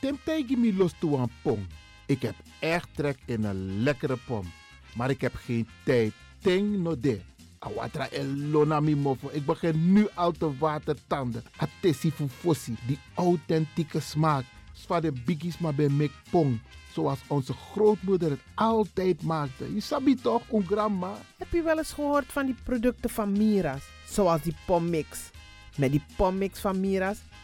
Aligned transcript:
Temtij 0.00 0.44
me 0.48 0.74
los 0.74 0.92
toe 0.98 1.18
een 1.18 1.30
pom. 1.42 1.66
Ik 2.06 2.22
heb 2.22 2.34
echt 2.58 2.88
trek 2.94 3.18
in 3.24 3.44
een 3.44 3.82
lekkere 3.82 4.16
pom. 4.26 4.52
Maar 4.94 5.10
ik 5.10 5.20
heb 5.20 5.34
geen 5.34 5.68
tijd. 5.84 6.12
Ting 6.42 6.78
no 6.78 7.00
de. 7.00 7.20
Awatra 7.58 8.08
elona 8.10 8.80
mi. 8.80 9.16
Ik 9.30 9.46
begin 9.46 9.92
nu 9.92 10.08
al 10.14 10.32
te 10.32 10.58
watertanden. 10.58 11.44
Atesi 11.56 12.10
fufosi. 12.10 12.76
Die 12.86 12.98
authentieke 13.14 14.00
smaak. 14.00 14.44
Zwa 14.72 15.00
de 15.00 15.12
biggies 15.24 15.58
maar 15.58 15.74
bij 15.74 15.88
mek 15.88 16.12
pong. 16.30 16.60
Zoals 16.92 17.18
onze 17.26 17.52
grootmoeder 17.52 18.30
het 18.30 18.40
altijd 18.54 19.22
maakte. 19.22 19.74
Je 19.74 19.80
sabi 19.80 20.14
toch, 20.14 20.42
een 20.52 20.66
grandma? 20.66 21.12
Heb 21.36 21.52
je 21.52 21.62
wel 21.62 21.78
eens 21.78 21.92
gehoord 21.92 22.32
van 22.32 22.46
die 22.46 22.56
producten 22.64 23.10
van 23.10 23.32
Mira's? 23.32 23.82
Zoals 24.06 24.42
die 24.42 24.56
pommix. 24.66 25.30
Met 25.76 25.90
die 25.90 26.02
pommix 26.16 26.60
van 26.60 26.80
Mira's 26.80 27.18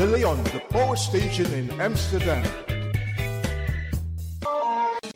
De 0.00 0.06
Leon, 0.06 0.42
de 0.42 0.62
power 0.68 0.96
station 0.96 1.52
in 1.52 1.80
Amsterdam. 1.80 2.42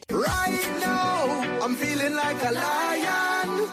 Right 0.06 0.66
now, 0.80 1.64
I'm 1.64 1.74
feeling 1.76 2.14
like 2.14 2.44
a 2.44 2.50
lion. 2.52 3.68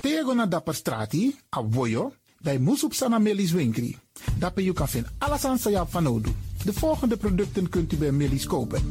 Tego 0.00 0.34
na 0.34 0.46
dapper 0.46 0.74
strati, 0.74 1.38
a 1.56 1.62
voyo, 1.70 2.12
bij 2.38 2.58
Moesop 2.58 2.94
Sana 2.94 3.18
Melis 3.18 3.52
Winkri. 3.52 3.96
Daarbij 4.38 4.64
je 4.64 4.72
kan 4.72 4.88
vinden 4.88 5.12
alles 5.18 5.44
aan 5.44 5.58
Sayap 5.58 5.90
van. 5.90 6.22
De 6.64 6.72
volgende 6.72 7.16
producten 7.16 7.68
kunt 7.68 7.92
u 7.92 7.96
bij 7.96 8.12
Melis 8.12 8.46
kopen. 8.46 8.90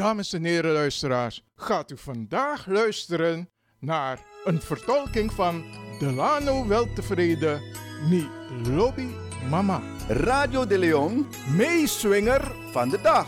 Dames 0.00 0.32
en 0.32 0.44
heren 0.44 0.72
luisteraars, 0.72 1.44
gaat 1.56 1.90
u 1.90 1.96
vandaag 1.96 2.66
luisteren 2.66 3.50
naar 3.78 4.18
een 4.44 4.60
vertolking 4.60 5.32
van 5.32 5.64
Delano 5.98 6.66
Weltevreden, 6.66 7.62
Mi 8.08 8.28
Lobby 8.68 9.06
Mama. 9.50 9.82
Radio 10.08 10.66
de 10.66 10.78
Leon, 10.78 11.26
meeswinger 11.56 12.52
van 12.72 12.88
de 12.88 13.00
dag. 13.00 13.26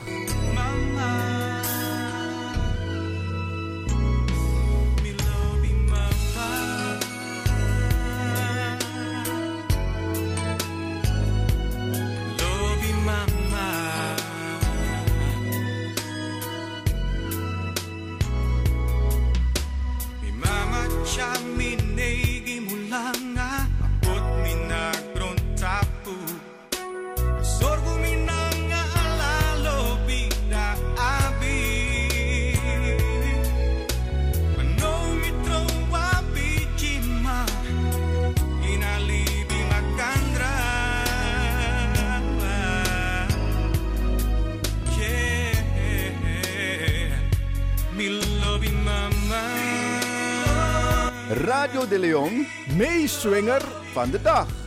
Leon, 52.02 52.46
meeswinger 52.76 53.62
van 53.92 54.10
de 54.10 54.22
dag. 54.22 54.61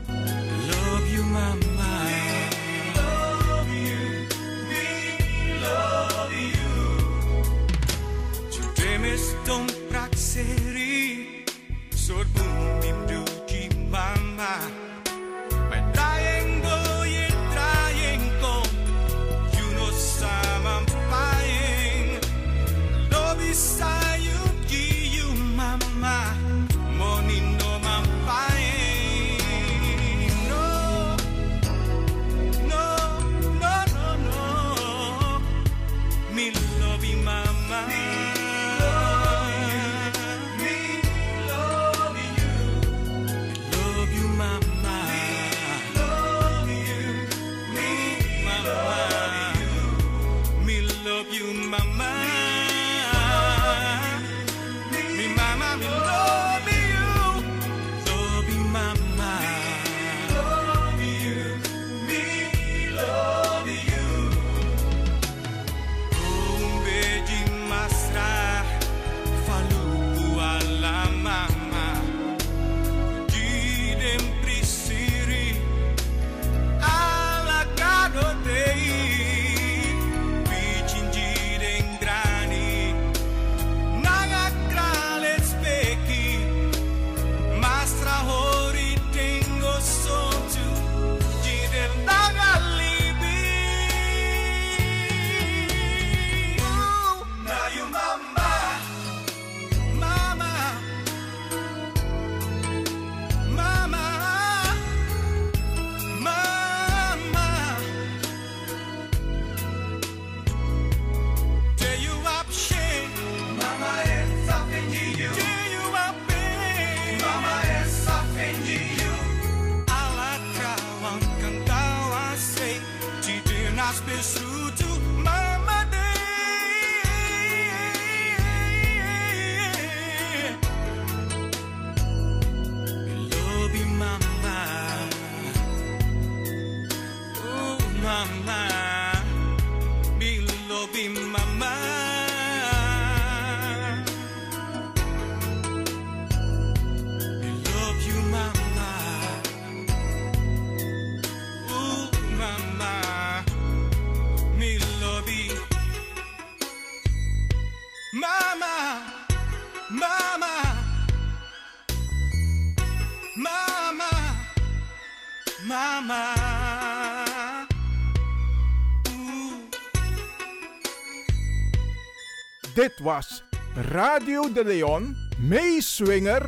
Dit 172.75 173.00
was 173.00 173.39
Radio 173.88 174.51
de 174.51 174.60
Leon, 174.60 175.15
meeswinger 175.39 176.44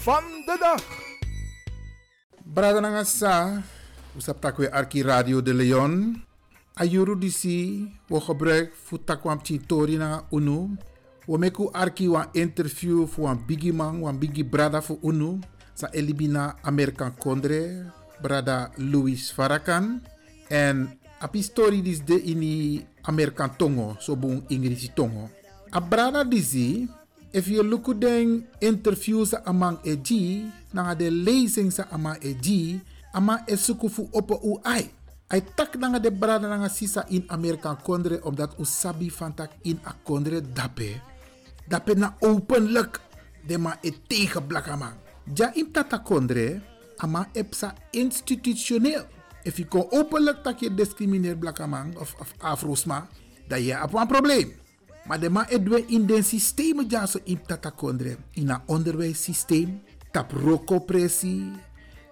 van 0.00 0.24
de 0.48 0.56
dag. 0.56 0.80
Brada 2.40 2.80
nanga 2.80 3.04
sa, 3.04 3.60
usap 4.16 4.40
takwe 4.40 4.72
Arki 4.72 5.04
Radio 5.04 5.44
de 5.44 5.52
Leon. 5.52 6.16
Ayuru 6.80 7.18
disi, 7.20 7.84
wo 8.08 8.16
gebruik 8.16 8.72
fu 8.72 8.96
takwam 8.96 9.44
tori 9.44 10.00
nanga 10.00 10.24
unu. 10.32 10.72
Wo 11.28 11.36
meku 11.36 11.68
Arki 11.72 12.08
wan 12.08 12.32
interview 12.32 13.04
fu 13.04 13.28
wan 13.28 13.44
bigi 13.44 13.72
man, 13.72 14.00
wan 14.00 14.16
bigi 14.16 14.44
brada 14.44 14.80
fu 14.80 14.96
unu. 15.02 15.36
Sa 15.74 15.92
elibina 15.92 16.56
American 16.64 17.12
Kondre, 17.12 17.92
brada 18.22 18.72
Louis 18.80 19.28
Farrakhan. 19.36 20.00
En 20.48 20.96
api 21.20 21.42
story 21.42 21.82
dis 21.82 22.00
de 22.00 22.16
ini 22.16 22.80
American 23.04 23.52
Tongo, 23.56 23.96
so 24.00 24.16
bung 24.16 24.48
Ingrisi 24.48 24.88
Tongo. 24.96 25.37
A 25.68 25.80
brada 25.84 26.24
disi, 26.24 26.88
if 27.32 27.44
you 27.44 27.60
look 27.60 27.92
at 27.92 28.00
den 28.00 28.48
interview 28.56 29.28
sa 29.28 29.44
amang 29.44 29.76
eji, 29.84 30.48
nanga 30.72 30.96
de 30.96 31.12
lezing 31.12 31.68
sa 31.68 31.84
amang 31.92 32.16
eji, 32.24 32.80
ama 33.12 33.44
esuku 33.44 33.92
fu 33.92 34.08
opo 34.16 34.40
u 34.40 34.56
ai. 34.64 34.88
Ai 35.28 35.44
tak 35.44 35.76
nanga 35.76 36.00
de 36.00 36.08
brada 36.08 36.48
nanga 36.48 36.72
sisa 36.72 37.04
in 37.12 37.28
Amerika 37.28 37.76
kondre, 37.84 38.16
omdat 38.24 38.56
u 38.56 38.64
sabi 38.64 39.12
van 39.12 39.36
tak 39.36 39.52
in 39.68 39.76
a 39.84 39.92
kondre 39.92 40.40
dape. 40.40 41.04
Dape 41.68 41.92
na 41.92 42.16
openlijk, 42.24 43.00
de 43.44 43.60
ma 43.60 43.76
e 43.84 43.92
tegen 44.08 44.46
blakama. 44.46 44.96
Ja 45.36 45.52
in 45.52 45.68
tata 45.68 46.00
kondre, 46.00 46.64
ama 46.96 47.28
epsa 47.36 47.76
institutioneel. 47.92 49.04
If 49.44 49.60
you 49.60 49.68
kon 49.68 49.84
openlijk 49.92 50.40
tak 50.42 50.64
je 50.64 50.74
discrimineer 50.74 51.36
of, 52.00 52.16
of 52.20 52.32
afrosma, 52.40 53.08
dan 53.48 53.62
je 53.62 53.76
hebt 53.76 53.92
een 53.92 54.06
probleem. 54.06 54.67
Maar 55.08 55.20
de 55.20 55.30
man 55.32 55.48
edwe 55.48 55.80
in 55.88 56.04
den 56.06 56.20
systeem 56.24 56.84
ja 56.88 57.06
so 57.08 57.18
in 57.24 57.40
tata 57.40 57.70
kondre. 57.72 58.18
In 58.36 58.50
een 58.52 58.60
onderwijssysteem, 58.66 59.80
tap 60.12 60.32
rokopressie, 60.32 61.48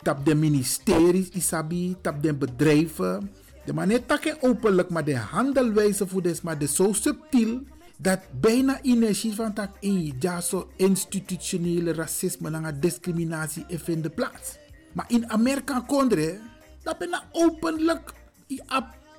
tap 0.03 0.25
de 0.25 0.35
ministeries 0.35 1.29
isabi, 1.37 1.97
tap 2.01 2.23
de 2.23 2.33
bedrijven. 2.35 3.31
De 3.65 3.73
man 3.73 3.89
net 3.89 4.09
openlijk, 4.41 4.91
maar 4.91 5.05
de 5.05 5.17
handelwijze 5.17 6.07
voor 6.07 6.23
des 6.23 6.41
maar 6.41 6.59
de 6.59 6.67
zo 6.67 6.93
subtiel 6.93 7.61
dat 7.99 8.21
bijna 8.41 8.81
energie 8.83 9.35
van 9.35 9.53
tak 9.53 9.77
in 9.81 10.17
ja 10.21 10.41
so 10.41 10.69
institutionele 10.77 11.93
racisme 11.93 12.51
en 12.51 12.81
discriminatie 12.81 13.65
in 13.69 13.79
vinden 13.79 14.15
plaats. 14.15 14.59
Maar 14.93 15.05
in 15.09 15.31
Amerika 15.31 15.81
kondre, 15.87 16.39
dat 16.83 16.99
ben 16.99 17.23
openlijk 17.33 18.15
i 18.49 18.61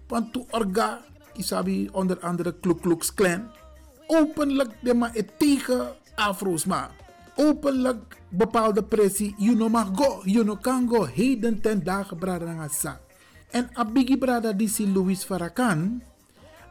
van 0.07 0.31
to 0.31 0.45
orga 0.49 1.01
isabi 1.35 1.89
onder 1.91 2.19
andere 2.19 2.53
Ku 2.59 2.75
Klux 2.75 3.13
Klan 3.13 3.51
openlijk 4.07 4.71
de 4.79 4.93
ma 4.93 5.11
tegen 5.37 5.95
afro's 6.15 6.65
maar 6.65 6.91
openlijk 7.35 8.17
bepaalde 8.29 8.83
pressie. 8.83 9.35
You 9.37 9.55
no 9.55 9.69
mag 9.69 9.93
go 9.95 10.21
you 10.25 10.43
no 10.43 10.55
kan 10.55 10.89
go. 10.89 11.05
Heden 11.05 11.61
ten 11.61 11.83
dagen 11.83 12.17
brada 12.17 12.67
sa. 12.67 12.99
En 13.51 13.69
a 13.77 13.85
bigi 13.85 14.17
brada 14.17 14.53
disi 14.53 14.87
Louis 14.89 15.23
Farrakhan 15.23 16.01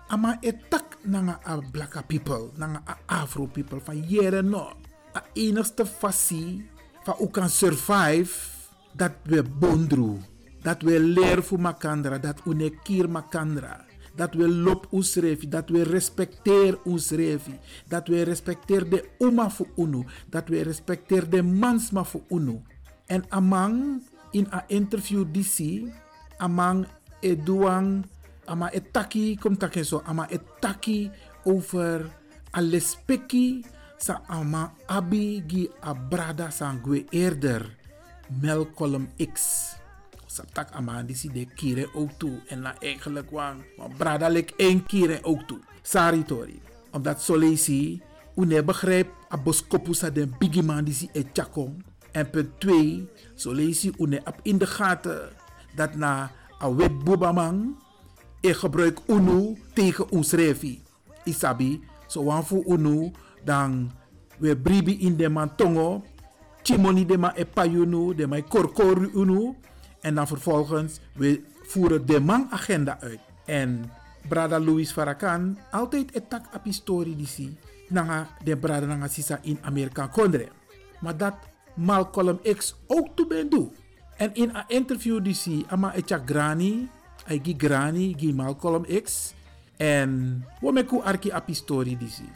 ama 0.08 0.36
etak 0.40 0.98
nanga 1.02 1.40
a 1.46 1.58
blacka 1.72 2.02
people 2.02 2.50
nanga 2.56 2.82
a 2.86 2.98
afro 3.06 3.46
people 3.46 3.80
van 3.80 4.02
jere 4.02 4.42
no. 4.42 4.72
A 5.16 5.22
enigste 5.32 5.86
fasie 5.86 6.68
van 7.02 7.16
u 7.20 7.26
kan 7.30 7.48
survive 7.48 8.34
dat 8.92 9.12
we 9.24 9.42
bondru 9.42 10.20
dat 10.62 10.82
we 10.82 11.00
leer 11.00 11.42
voor 11.42 11.60
makandra 11.60 12.18
dat 12.18 12.42
we 12.44 12.54
ne 12.54 12.70
kier 12.82 13.08
makandra 13.10 13.85
dat 14.16 14.34
we 14.34 14.48
lop 14.48 14.86
ons 14.90 15.14
refi, 15.20 15.48
dat 15.48 15.70
we 15.72 15.84
respecteer 15.84 16.78
ons 16.84 17.10
refi, 17.10 17.58
dat 17.88 18.08
we 18.08 18.24
respecteer 18.24 18.88
de 18.88 19.04
uma 19.18 19.50
voor 19.50 19.68
unu, 19.76 20.04
dat 20.30 20.48
we 20.48 20.62
respecteer 20.62 21.28
de 21.30 21.42
mansma 21.42 22.04
voor 22.04 22.24
unu. 22.28 22.60
En 23.06 23.24
amang 23.28 24.02
in 24.30 24.48
a 24.52 24.64
interview 24.68 25.24
disi, 25.30 25.92
amang 26.38 26.86
eduang, 27.20 28.04
ama 28.44 28.70
etaki, 28.72 29.36
kom 29.40 29.56
take 29.56 29.84
so, 29.84 30.02
ama 30.06 30.26
etaki 30.30 31.10
over 31.44 32.08
alespeki 32.50 33.64
sa 33.96 34.20
ama 34.28 34.72
abi 34.86 35.42
gi 35.46 35.68
abrada 35.80 36.50
sangwe 36.50 37.04
eerder, 37.10 37.64
Melcolm 38.28 39.06
X 39.22 39.76
saptak 40.36 40.74
aman 40.76 41.08
die 41.08 41.16
si 41.16 41.30
de 41.32 41.46
kire 41.56 41.88
ook 41.94 42.18
toe. 42.20 42.36
En 42.52 42.60
na 42.66 42.74
eigenlijk 42.80 43.30
maar 43.30 43.90
brada 43.96 44.28
lek 44.28 44.52
één 44.56 44.84
kire 44.86 45.18
ook 45.22 45.46
toe. 45.48 45.60
Sari 45.82 46.24
tori. 46.24 46.60
Omdat 46.90 47.22
solesi, 47.22 48.02
une 48.34 48.62
begrijp, 48.64 49.08
a 49.32 49.36
boskopu 49.36 49.94
sa 49.94 50.10
den 50.10 50.34
bigi 50.38 50.62
man 50.62 50.84
die 50.84 50.94
si 50.94 51.08
e 51.12 51.24
chakong. 51.32 51.82
En 52.12 52.30
punt 52.30 52.60
2, 52.60 53.08
solesi 53.34 53.92
une 53.98 54.20
ap 54.24 54.40
in 54.42 54.58
de 54.58 54.66
gaten 54.66 55.28
dat 55.76 55.96
na 55.96 56.30
a 56.62 56.74
wet 56.74 57.04
bubamang, 57.04 57.76
e 58.40 58.52
gebruik 58.54 59.00
unu 59.06 59.56
tegen 59.74 60.10
ons 60.10 60.32
refi. 60.32 60.80
Isabi, 61.24 61.80
so 62.06 62.22
wan 62.24 62.44
fu 62.44 62.62
unu, 62.66 63.10
dan 63.44 63.90
we 64.38 64.56
bribi 64.56 64.96
in 65.00 65.16
de 65.16 65.28
man 65.28 65.54
tongo, 65.56 66.02
chimoni 66.62 67.04
de 67.06 67.18
ma 67.18 67.32
e 67.36 67.44
payunu, 67.44 68.14
de 68.14 68.26
ma 68.26 68.40
korkoru 68.40 69.10
unu, 69.14 69.54
en 70.06 70.14
dan 70.14 70.26
vervolgens, 70.26 71.00
we 71.12 71.42
voeren 71.62 72.06
de 72.06 72.20
man-agenda 72.20 73.00
uit. 73.00 73.18
En 73.44 73.90
Brada 74.28 74.60
Louis 74.60 74.92
Farrakhan, 74.92 75.58
altijd 75.70 76.16
een 76.16 76.28
tak 76.28 76.54
op 76.54 76.64
historie 76.64 77.16
die 77.16 77.26
zie, 77.26 77.58
de 78.44 78.56
Brada 78.56 78.86
nanga 78.86 79.08
sisa 79.08 79.38
in 79.42 79.58
Amerika 79.62 80.06
kondre. 80.06 80.48
Maar 81.00 81.16
dat 81.16 81.34
Malcolm 81.74 82.40
X 82.56 82.74
ook 82.86 83.08
toe 83.14 83.26
ben 83.26 83.48
doe. 83.50 83.68
En 84.16 84.34
in 84.34 84.50
een 84.54 84.64
interview 84.68 85.24
die 85.24 85.34
zie, 85.34 85.64
ama 85.68 85.94
etja 85.94 86.22
grani, 86.26 86.88
ai 87.26 87.40
gi 87.42 87.54
grani, 87.58 88.14
gi 88.18 88.34
Malcolm 88.34 88.86
X. 89.02 89.34
En 89.76 90.44
we 90.60 90.72
meku 90.72 91.00
arki 91.02 91.30
op 91.30 91.46
historie 91.46 91.96
die 91.96 92.08
zie. 92.08 92.30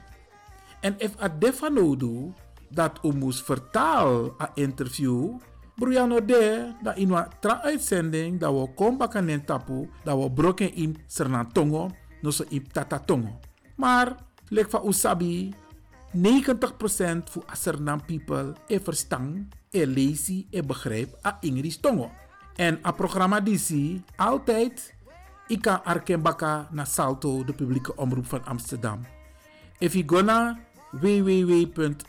En 0.80 0.94
if 0.98 1.22
a 1.22 1.28
defano 1.28 1.96
do, 1.96 2.32
dat 2.68 2.98
u 3.02 3.12
moest 3.12 3.44
vertaal 3.44 4.34
a 4.40 4.50
interview, 4.54 5.38
Bruyano 5.80 6.20
de, 6.24 6.72
dat 6.82 6.96
in 6.96 7.10
een 7.10 7.26
tra-uitzending, 7.40 8.40
dat 8.40 8.52
we 8.52 8.68
kombakan 8.74 9.28
en 9.28 9.44
tapu, 9.44 9.88
dat 10.04 10.18
we 10.22 10.30
broken 10.30 10.74
in 10.74 10.96
Sernantongo, 11.06 11.90
no 12.20 12.30
so 12.30 12.44
in 12.48 12.68
Tatatongo. 12.72 13.38
Maar, 13.76 14.14
lek 14.48 14.70
van 14.70 14.86
Usabi, 14.86 15.54
90% 16.12 16.20
voor 17.24 17.42
Asernam 17.46 18.04
people 18.04 18.52
e 18.66 18.80
verstaan, 18.80 19.48
e 19.70 19.86
lezen, 19.86 20.46
e 20.50 20.62
begrijp 20.62 21.18
a 21.24 21.36
Ingris 21.40 21.80
Tongo. 21.80 22.10
En 22.56 22.78
a 22.84 22.92
programma 22.92 23.40
DC, 23.40 24.00
altijd, 24.16 24.94
ik 25.46 25.60
kan 25.62 25.84
arkenbaka 25.84 26.68
na 26.70 26.84
Salto, 26.84 27.44
de 27.44 27.52
publieke 27.52 27.96
omroep 27.96 28.26
van 28.26 28.44
Amsterdam. 28.44 29.00
If 29.78 29.94
you 29.94 30.22
naar 30.22 30.58
www.salto.nl, 30.90 32.00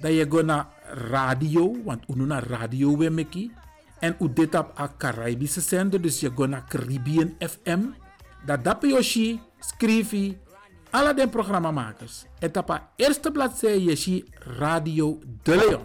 dan 0.00 0.12
je 0.12 0.26
go 0.28 0.42
naar 0.42 0.66
radio, 0.84 1.76
want 1.84 2.04
u 2.08 2.24
naar 2.26 2.46
radio 2.46 2.96
we 2.96 3.10
meki. 3.10 3.52
En 3.98 4.16
u 4.20 4.32
dit 4.32 4.54
op 4.54 4.78
a 4.78 4.92
Caribische 4.98 5.60
zender, 5.60 6.00
dus 6.00 6.20
je 6.20 6.30
go 6.34 6.46
naar 6.46 6.64
Caribbean 6.68 7.34
FM. 7.38 7.80
Dat 8.46 8.64
dap 8.64 8.82
yoshi, 8.82 9.40
schrijf 9.58 10.12
alle 10.90 11.14
de 11.14 11.28
programmamakers. 11.28 12.24
En 12.38 12.56
op 12.56 12.70
a 12.70 12.90
eerste 12.96 13.30
bladzijde 13.30 13.84
je 13.84 13.96
zie 13.96 14.24
Radio 14.38 15.18
De 15.42 15.56
Leon. 15.56 15.84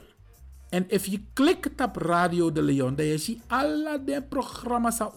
En 0.70 0.86
if 0.88 1.06
je 1.06 1.22
klikt 1.34 1.82
op 1.82 1.96
Radio 1.96 2.52
De 2.52 2.62
Leon, 2.62 2.96
dan 2.96 3.06
je 3.06 3.18
ziet 3.18 3.42
alle 3.48 4.02
de 4.06 4.24
programma's 4.30 5.02
a 5.02 5.12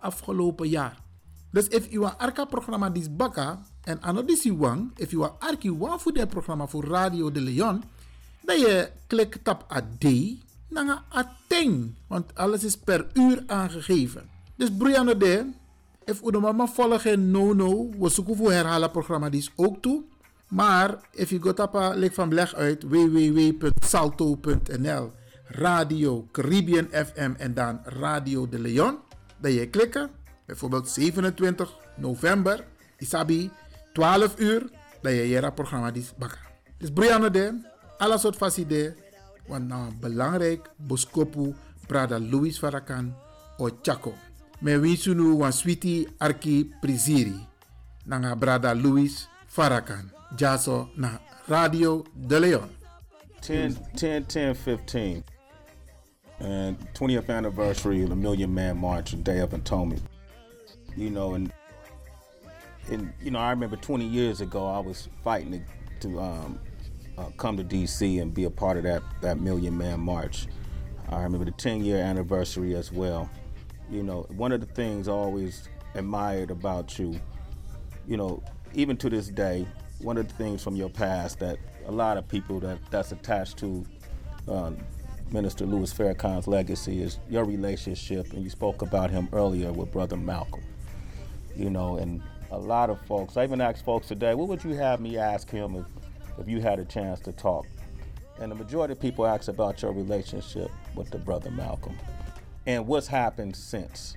afgelopen 0.00 0.68
jaar. 0.68 1.04
Dus 1.50 1.68
if 1.68 1.90
you 1.90 2.00
want 2.00 2.18
arka 2.18 2.44
programma 2.44 2.90
dis 2.90 3.08
baka 3.08 3.62
en 3.82 4.02
anodisi 4.02 4.52
wang, 4.52 4.90
if 4.96 5.10
you 5.10 5.22
want 5.22 5.40
arki 5.40 5.72
wang 5.72 6.00
voor 6.00 6.12
de 6.12 6.26
programma 6.26 6.66
voor 6.66 6.84
Radio 6.84 7.30
De 7.30 7.40
Leon, 7.40 7.82
dan 8.46 8.58
je 8.58 8.90
klikt 9.06 9.48
op 9.48 9.66
a 9.72 9.80
D, 9.98 10.06
dan 10.68 10.88
a 10.88 11.36
ting, 11.46 11.94
want 12.06 12.34
alles 12.34 12.64
is 12.64 12.76
per 12.76 13.06
uur 13.12 13.42
aangegeven. 13.46 14.28
Dus 14.56 14.68
Brianna 14.78 15.14
de, 15.14 15.46
if 16.04 16.22
u 16.22 16.30
de 16.30 16.38
mama 16.38 16.66
volgen 16.66 17.30
no 17.30 17.52
no, 17.52 17.90
we 17.98 18.08
zoeken 18.08 18.36
voor 18.36 18.52
herhalen 18.52 18.90
programma 18.90 19.30
die 19.30 19.40
is 19.40 19.52
ook 19.56 19.82
toe. 19.82 20.02
Maar 20.48 20.98
if 21.12 21.30
je 21.30 21.42
gaat 21.42 21.60
op 21.60 21.92
lik 21.94 22.14
van 22.14 22.28
beleg 22.28 22.54
uit 22.54 22.82
www.salto.nl 22.82 25.12
Radio 25.46 26.28
Caribbean 26.32 26.88
FM 26.90 27.32
en 27.36 27.54
dan 27.54 27.80
Radio 27.84 28.48
de 28.48 28.58
Leon. 28.58 28.98
Dan 29.38 29.52
je 29.52 29.68
klikken, 29.68 30.10
bijvoorbeeld 30.46 30.88
27 30.88 31.78
november, 31.96 32.64
Isabi, 32.98 33.50
12 33.92 34.38
uur, 34.38 34.70
dan 35.02 35.12
je 35.12 35.28
je 35.28 35.52
programma 35.52 35.90
die 35.90 36.06
bakken. 36.16 36.38
Dus 36.78 36.90
Brianna 36.90 37.28
de, 37.28 37.60
alles 37.98 38.20
soort 38.20 38.36
facide, 38.36 38.94
want 39.48 39.68
nou 39.68 39.92
belangrijk, 40.00 40.70
Boskopu, 40.76 41.54
Prada 41.86 42.18
Louis 42.18 42.58
Farrakhan, 42.58 43.14
o 43.58 43.70
Chaco. 43.82 44.14
Me 44.60 44.76
winsunu 44.78 45.36
wan 45.38 45.52
sweetie 45.52 46.06
arki 46.18 46.64
priziri, 46.80 47.36
nanga 48.06 48.34
Brada 48.36 48.74
Louis 48.74 49.28
Farrakhan. 49.48 50.10
Jaso 50.36 50.88
na 50.96 51.18
Radio 51.48 52.04
D'Leon. 52.14 52.68
10, 53.40 53.76
10, 53.96 54.24
10, 54.24 54.54
15. 54.54 55.24
And 56.40 56.76
20th 56.94 57.30
anniversary 57.30 58.02
of 58.02 58.10
the 58.10 58.16
Million 58.16 58.52
Man 58.52 58.76
March 58.76 59.12
and 59.12 59.24
Day 59.24 59.40
Up 59.40 59.54
in 59.54 59.62
Tommy. 59.62 59.98
You 60.96 61.10
know, 61.10 61.34
and 61.34 61.52
and 62.90 63.12
you 63.22 63.30
know, 63.30 63.38
I 63.38 63.50
remember 63.50 63.76
20 63.76 64.04
years 64.04 64.40
ago, 64.40 64.66
I 64.66 64.78
was 64.78 65.08
fighting 65.24 65.64
to, 66.00 66.08
to 66.08 66.20
um, 66.20 66.58
uh, 67.18 67.30
come 67.36 67.56
to 67.56 67.64
D.C. 67.64 68.18
and 68.18 68.32
be 68.32 68.44
a 68.44 68.50
part 68.50 68.76
of 68.76 68.82
that 68.84 69.02
that 69.22 69.38
Million 69.38 69.76
Man 69.76 70.00
March. 70.00 70.46
I 71.08 71.22
remember 71.22 71.44
the 71.44 71.52
10 71.52 71.84
year 71.84 71.98
anniversary 71.98 72.74
as 72.74 72.90
well. 72.90 73.30
You 73.90 74.02
know, 74.02 74.26
one 74.30 74.52
of 74.52 74.60
the 74.60 74.66
things 74.66 75.08
I 75.08 75.12
always 75.12 75.68
admired 75.94 76.50
about 76.50 76.98
you, 76.98 77.20
you 78.06 78.16
know, 78.16 78.42
even 78.74 78.96
to 78.98 79.08
this 79.08 79.28
day, 79.28 79.66
one 80.00 80.16
of 80.18 80.28
the 80.28 80.34
things 80.34 80.62
from 80.62 80.76
your 80.76 80.88
past 80.88 81.38
that 81.38 81.58
a 81.86 81.92
lot 81.92 82.16
of 82.16 82.28
people 82.28 82.60
that 82.60 82.78
that's 82.90 83.12
attached 83.12 83.56
to 83.58 83.84
uh, 84.48 84.72
Minister 85.30 85.64
Louis 85.66 85.92
Farrakhan's 85.92 86.46
legacy 86.46 87.02
is 87.02 87.18
your 87.28 87.44
relationship, 87.44 88.32
and 88.32 88.42
you 88.42 88.50
spoke 88.50 88.82
about 88.82 89.10
him 89.10 89.28
earlier 89.32 89.72
with 89.72 89.92
Brother 89.92 90.16
Malcolm. 90.16 90.62
You 91.56 91.70
know, 91.70 91.96
and 91.96 92.22
a 92.50 92.58
lot 92.58 92.90
of 92.90 93.00
folks, 93.06 93.36
I 93.36 93.44
even 93.44 93.60
asked 93.60 93.84
folks 93.84 94.06
today, 94.06 94.34
what 94.34 94.48
would 94.48 94.62
you 94.62 94.74
have 94.74 95.00
me 95.00 95.16
ask 95.16 95.50
him 95.50 95.76
if, 95.76 95.86
if 96.38 96.48
you 96.48 96.60
had 96.60 96.78
a 96.78 96.84
chance 96.84 97.20
to 97.20 97.32
talk? 97.32 97.66
And 98.38 98.50
the 98.50 98.54
majority 98.54 98.92
of 98.92 99.00
people 99.00 99.26
ask 99.26 99.48
about 99.48 99.80
your 99.82 99.92
relationship 99.92 100.70
with 100.94 101.10
the 101.10 101.18
Brother 101.18 101.50
Malcolm 101.50 101.96
and 102.66 102.86
what's 102.86 103.06
happened 103.06 103.56
since. 103.56 104.16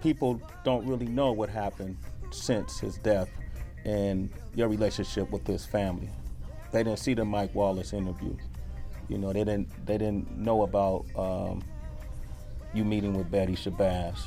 People 0.00 0.40
don't 0.64 0.86
really 0.86 1.06
know 1.06 1.32
what 1.32 1.48
happened 1.48 1.96
since 2.30 2.78
his 2.78 2.96
death 2.98 3.28
and 3.84 4.30
your 4.54 4.68
relationship 4.68 5.30
with 5.30 5.46
his 5.46 5.64
family. 5.64 6.10
They 6.70 6.82
didn't 6.82 6.98
see 6.98 7.14
the 7.14 7.24
Mike 7.24 7.54
Wallace 7.54 7.92
interview. 7.92 8.36
You 9.08 9.18
know, 9.18 9.32
they 9.32 9.44
didn't 9.44 9.68
they 9.84 9.98
didn't 9.98 10.38
know 10.38 10.62
about 10.62 11.04
um, 11.16 11.62
you 12.72 12.84
meeting 12.84 13.14
with 13.14 13.30
Betty 13.30 13.54
Shabazz. 13.54 14.18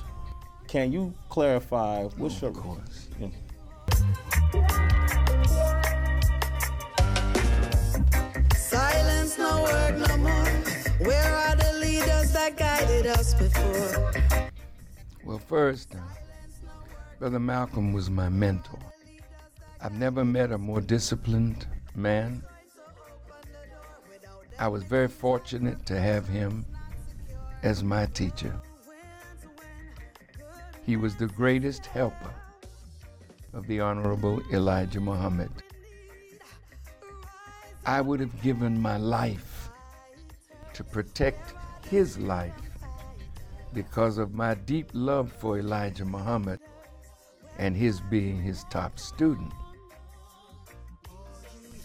Can 0.68 0.92
you 0.92 1.14
clarify 1.30 2.04
what's 2.18 2.42
your 2.42 2.52
course? 2.52 3.08
Silence 4.51 4.85
word 9.75 10.07
no 10.07 10.18
more. 10.18 10.50
Where 11.07 11.31
are 11.44 11.55
the 11.55 11.74
leaders 11.85 12.31
that 12.31 12.57
guided 12.57 13.07
us 13.07 13.33
before? 13.33 14.14
Well, 15.24 15.40
first, 15.40 15.96
uh, 15.96 16.00
Brother 17.20 17.40
Malcolm 17.40 17.94
was 17.94 18.09
my 18.09 18.29
mentor. 18.29 18.79
I've 19.81 19.98
never 19.98 20.24
met 20.24 20.51
a 20.51 20.57
more 20.57 20.81
disciplined 20.81 21.68
man. 21.96 22.44
I 24.57 24.68
was 24.68 24.83
very 24.83 25.07
fortunate 25.07 25.85
to 25.88 26.00
have 26.00 26.27
him 26.27 26.66
as 27.64 27.83
my 27.83 28.05
teacher. 28.07 28.53
He 30.85 30.96
was 30.98 31.16
the 31.16 31.27
greatest 31.27 31.85
helper 31.88 32.33
of 33.53 33.68
the 33.68 33.79
Honorable 33.79 34.42
Elijah 34.53 35.01
Muhammad. 35.01 35.51
I 37.85 38.01
would 38.01 38.20
have 38.20 38.42
given 38.42 38.79
my 38.79 38.98
life 38.98 39.54
to 40.75 40.83
protect 40.83 41.55
his 41.90 42.18
life 42.20 42.53
because 43.74 44.18
of 44.18 44.33
my 44.33 44.53
deep 44.53 44.90
love 44.94 45.31
for 45.31 45.57
Elijah 45.57 46.05
Muhammad 46.05 46.59
and 47.57 47.75
his 47.75 48.01
being 48.01 48.42
his 48.42 48.66
top 48.70 49.00
student. 49.00 49.53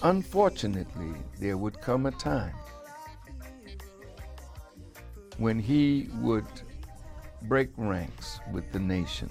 Unfortunately, 0.03 1.13
there 1.39 1.57
would 1.57 1.81
come 1.81 2.07
a 2.07 2.11
time 2.11 2.55
when 5.39 5.59
he 5.59 6.09
would 6.21 6.47
break 7.43 7.71
ranks 7.77 8.41
with 8.53 8.71
the 8.73 8.79
nation 8.79 9.31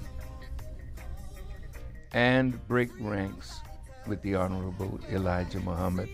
and 2.14 2.66
break 2.68 2.90
ranks 3.00 3.60
with 4.08 4.22
the 4.22 4.36
Honorable 4.36 5.00
Elijah 5.12 5.60
Muhammad 5.60 6.10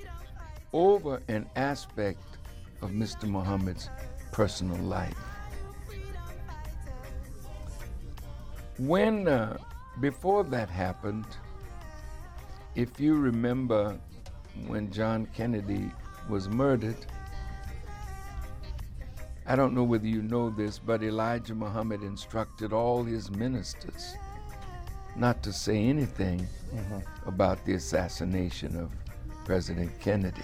over 0.74 1.22
an 1.28 1.48
aspect 1.56 2.35
of 2.82 2.92
Mr. 2.92 3.28
Muhammad's 3.28 3.90
personal 4.32 4.78
life. 4.78 5.18
When, 8.78 9.28
uh, 9.28 9.58
before 10.02 10.44
that 10.46 10.70
happened, 10.70 11.26
if 12.76 13.00
you 13.00 13.16
remember 13.16 13.98
when 14.68 14.92
John 14.92 15.28
Kennedy 15.34 15.90
was 16.30 16.50
murdered, 16.50 16.98
I 19.48 19.56
don't 19.56 19.74
know 19.74 19.84
whether 19.84 20.08
you 20.08 20.22
know 20.22 20.50
this, 20.50 20.80
but 20.80 21.04
Elijah 21.04 21.56
Muhammad 21.56 22.02
instructed 22.02 22.74
all 22.74 23.04
his 23.04 23.30
ministers 23.32 24.16
not 25.16 25.42
to 25.44 25.54
say 25.54 25.78
anything 25.78 26.46
about 27.26 27.64
the 27.66 27.74
assassination 27.74 28.76
of 28.76 28.92
President 29.46 29.92
Kennedy. 30.00 30.44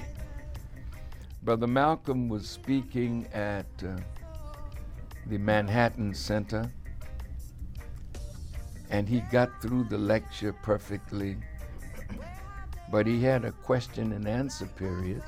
Brother 1.43 1.65
Malcolm 1.65 2.29
was 2.29 2.47
speaking 2.47 3.27
at 3.33 3.65
uh, 3.83 3.97
the 5.25 5.39
Manhattan 5.39 6.13
Center, 6.13 6.71
and 8.91 9.09
he 9.09 9.21
got 9.31 9.49
through 9.59 9.85
the 9.85 9.97
lecture 9.97 10.53
perfectly, 10.53 11.37
but 12.91 13.07
he 13.07 13.23
had 13.23 13.43
a 13.43 13.51
question 13.51 14.11
and 14.11 14.27
answer 14.27 14.67
period. 14.67 15.23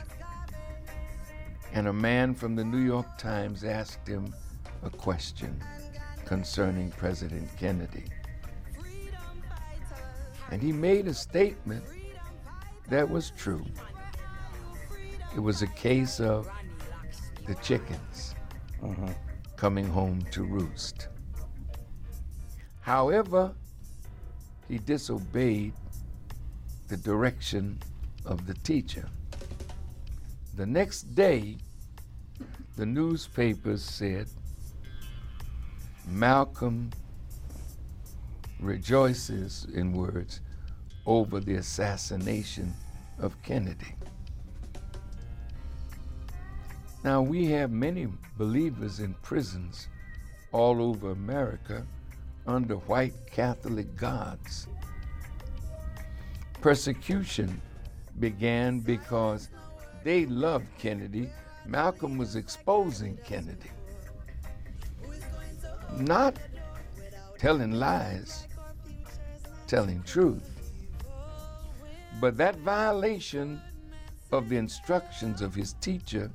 And 1.73 1.87
a 1.87 1.93
man 1.93 2.35
from 2.35 2.55
the 2.55 2.63
New 2.63 2.85
York 2.85 3.17
Times 3.17 3.63
asked 3.63 4.07
him 4.07 4.35
a 4.83 4.91
question 4.91 5.59
concerning 6.25 6.91
President 6.91 7.49
Kennedy. 7.57 8.05
And 10.51 10.61
he 10.61 10.71
made 10.71 11.07
a 11.07 11.13
statement 11.15 11.83
that 12.89 13.09
was 13.09 13.31
true. 13.31 13.65
It 15.35 15.39
was 15.39 15.61
a 15.61 15.67
case 15.67 16.19
of 16.19 16.47
the 17.47 17.55
chickens 17.55 18.35
mm-hmm. 18.81 19.11
coming 19.55 19.87
home 19.87 20.21
to 20.31 20.43
roost. 20.43 21.07
However, 22.81 23.53
he 24.67 24.77
disobeyed 24.77 25.73
the 26.87 26.97
direction 26.97 27.79
of 28.25 28.45
the 28.45 28.53
teacher. 28.53 29.07
The 30.55 30.65
next 30.65 31.15
day, 31.15 31.57
the 32.75 32.85
newspapers 32.85 33.83
said 33.83 34.27
Malcolm 36.07 36.91
rejoices, 38.59 39.65
in 39.73 39.93
words, 39.93 40.41
over 41.05 41.39
the 41.39 41.55
assassination 41.55 42.73
of 43.19 43.41
Kennedy. 43.41 43.95
Now, 47.03 47.21
we 47.21 47.47
have 47.47 47.69
many 47.69 48.07
believers 48.37 49.01
in 49.01 49.13
prisons 49.15 49.89
all 50.53 50.81
over 50.81 51.11
America 51.11 51.85
under 52.47 52.75
white 52.75 53.13
Catholic 53.29 53.93
gods. 53.97 54.67
Persecution 56.61 57.61
began 58.21 58.79
because 58.79 59.49
they 60.05 60.25
loved 60.27 60.67
Kennedy. 60.79 61.29
Malcolm 61.65 62.17
was 62.17 62.37
exposing 62.37 63.17
Kennedy, 63.25 63.71
not 65.97 66.37
telling 67.37 67.73
lies, 67.73 68.47
telling 69.67 70.01
truth. 70.03 70.71
But 72.21 72.37
that 72.37 72.55
violation 72.59 73.61
of 74.31 74.47
the 74.47 74.55
instructions 74.55 75.41
of 75.41 75.53
his 75.53 75.73
teacher 75.73 76.31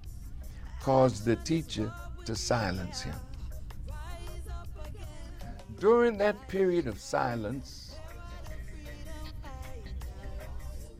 caused 0.80 1.24
the 1.24 1.36
teacher 1.36 1.92
to 2.24 2.34
silence 2.34 3.02
him. 3.02 3.14
during 5.78 6.18
that 6.18 6.48
period 6.48 6.86
of 6.86 6.98
silence, 6.98 7.96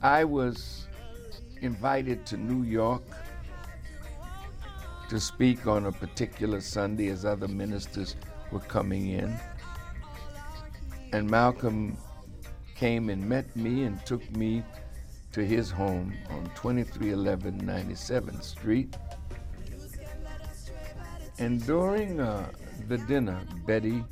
I 0.01 0.25
was 0.25 0.87
invited 1.61 2.25
to 2.27 2.37
New 2.37 2.63
York 2.63 3.03
to 5.09 5.19
speak 5.19 5.67
on 5.67 5.87
a 5.87 5.93
particular 5.93 6.61
Sunday 6.61 7.09
as 7.09 7.25
other 7.25 7.49
ministers 7.49 8.15
were 8.53 8.61
coming 8.61 9.09
in. 9.09 9.35
And 11.13 11.29
Malcolm 11.29 11.97
came 12.75 13.09
and 13.09 13.27
met 13.27 13.55
me 13.57 13.85
and 13.85 14.05
took 14.05 14.31
me 14.37 14.63
to 15.33 15.45
his 15.45 15.71
home 15.71 16.15
on 16.31 16.45
2311 16.55 17.61
97th 17.61 18.43
Street. 18.43 18.97
And 21.39 21.65
during 21.65 22.19
uh, 22.19 22.51
the 22.89 22.99
dinner, 22.99 23.41
Betty 23.65 24.05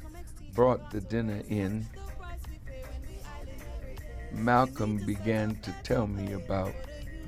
brought 0.54 0.90
the 0.90 1.00
dinner 1.00 1.42
in. 1.48 1.86
Malcolm 4.32 4.98
began 5.04 5.56
to 5.56 5.74
tell 5.82 6.06
me 6.06 6.34
about 6.34 6.72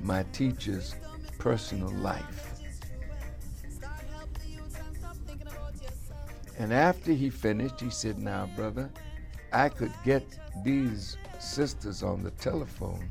my 0.01 0.23
teacher's 0.31 0.95
personal 1.37 1.89
life. 1.89 2.53
And 6.57 6.73
after 6.73 7.13
he 7.13 7.29
finished, 7.29 7.79
he 7.79 7.89
said, 7.89 8.19
Now, 8.19 8.49
brother, 8.55 8.89
I 9.51 9.69
could 9.69 9.93
get 10.05 10.23
these 10.63 11.17
sisters 11.39 12.03
on 12.03 12.23
the 12.23 12.31
telephone 12.31 13.09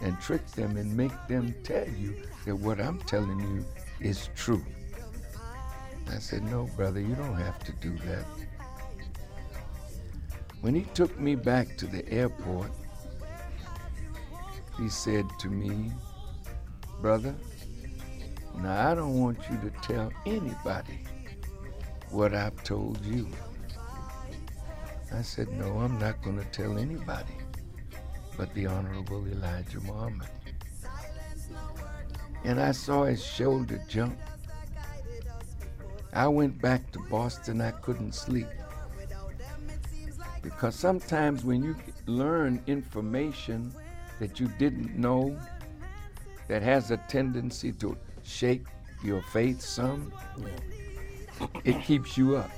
and 0.00 0.18
trick 0.20 0.46
them 0.48 0.76
and 0.76 0.96
make 0.96 1.12
them 1.28 1.54
tell 1.64 1.88
you 1.88 2.14
that 2.46 2.56
what 2.56 2.80
I'm 2.80 2.98
telling 3.00 3.40
you 3.40 3.64
is 4.00 4.28
true. 4.34 4.64
I 6.10 6.18
said, 6.18 6.42
No, 6.44 6.64
brother, 6.76 7.00
you 7.00 7.14
don't 7.14 7.36
have 7.36 7.58
to 7.64 7.72
do 7.72 7.96
that. 8.06 8.24
When 10.60 10.74
he 10.74 10.82
took 10.94 11.18
me 11.18 11.34
back 11.34 11.76
to 11.78 11.86
the 11.86 12.06
airport, 12.10 12.70
he 14.76 14.88
said 14.88 15.26
to 15.38 15.48
me, 15.48 15.90
Brother, 17.00 17.34
now 18.58 18.90
I 18.90 18.94
don't 18.94 19.20
want 19.20 19.38
you 19.50 19.56
to 19.58 19.70
tell 19.80 20.12
anybody 20.26 21.00
what 22.10 22.34
I've 22.34 22.62
told 22.64 23.04
you. 23.04 23.28
I 25.14 25.22
said, 25.22 25.48
No, 25.52 25.78
I'm 25.78 25.98
not 25.98 26.22
going 26.22 26.38
to 26.38 26.44
tell 26.46 26.78
anybody 26.78 27.34
but 28.40 28.54
the 28.54 28.64
Honorable 28.64 29.22
Elijah 29.26 29.80
Muhammad. 29.80 30.30
And 32.42 32.58
I 32.58 32.72
saw 32.72 33.04
his 33.04 33.22
shoulder 33.22 33.78
jump. 33.86 34.16
I 36.12 36.26
went 36.28 36.60
back 36.60 36.90
to 36.92 36.98
Boston, 37.10 37.60
I 37.60 37.70
couldn't 37.70 38.14
sleep. 38.14 38.48
Because 40.42 40.74
sometimes 40.74 41.44
when 41.44 41.62
you 41.62 41.76
learn 42.06 42.62
information 42.66 43.72
that 44.18 44.40
you 44.40 44.48
didn't 44.58 44.96
know, 44.96 45.38
that 46.48 46.62
has 46.62 46.90
a 46.90 46.96
tendency 47.08 47.72
to 47.72 47.96
shake 48.24 48.64
your 49.04 49.22
faith 49.22 49.60
some, 49.60 50.12
it 51.64 51.80
keeps 51.82 52.18
you 52.18 52.36
up. 52.36 52.50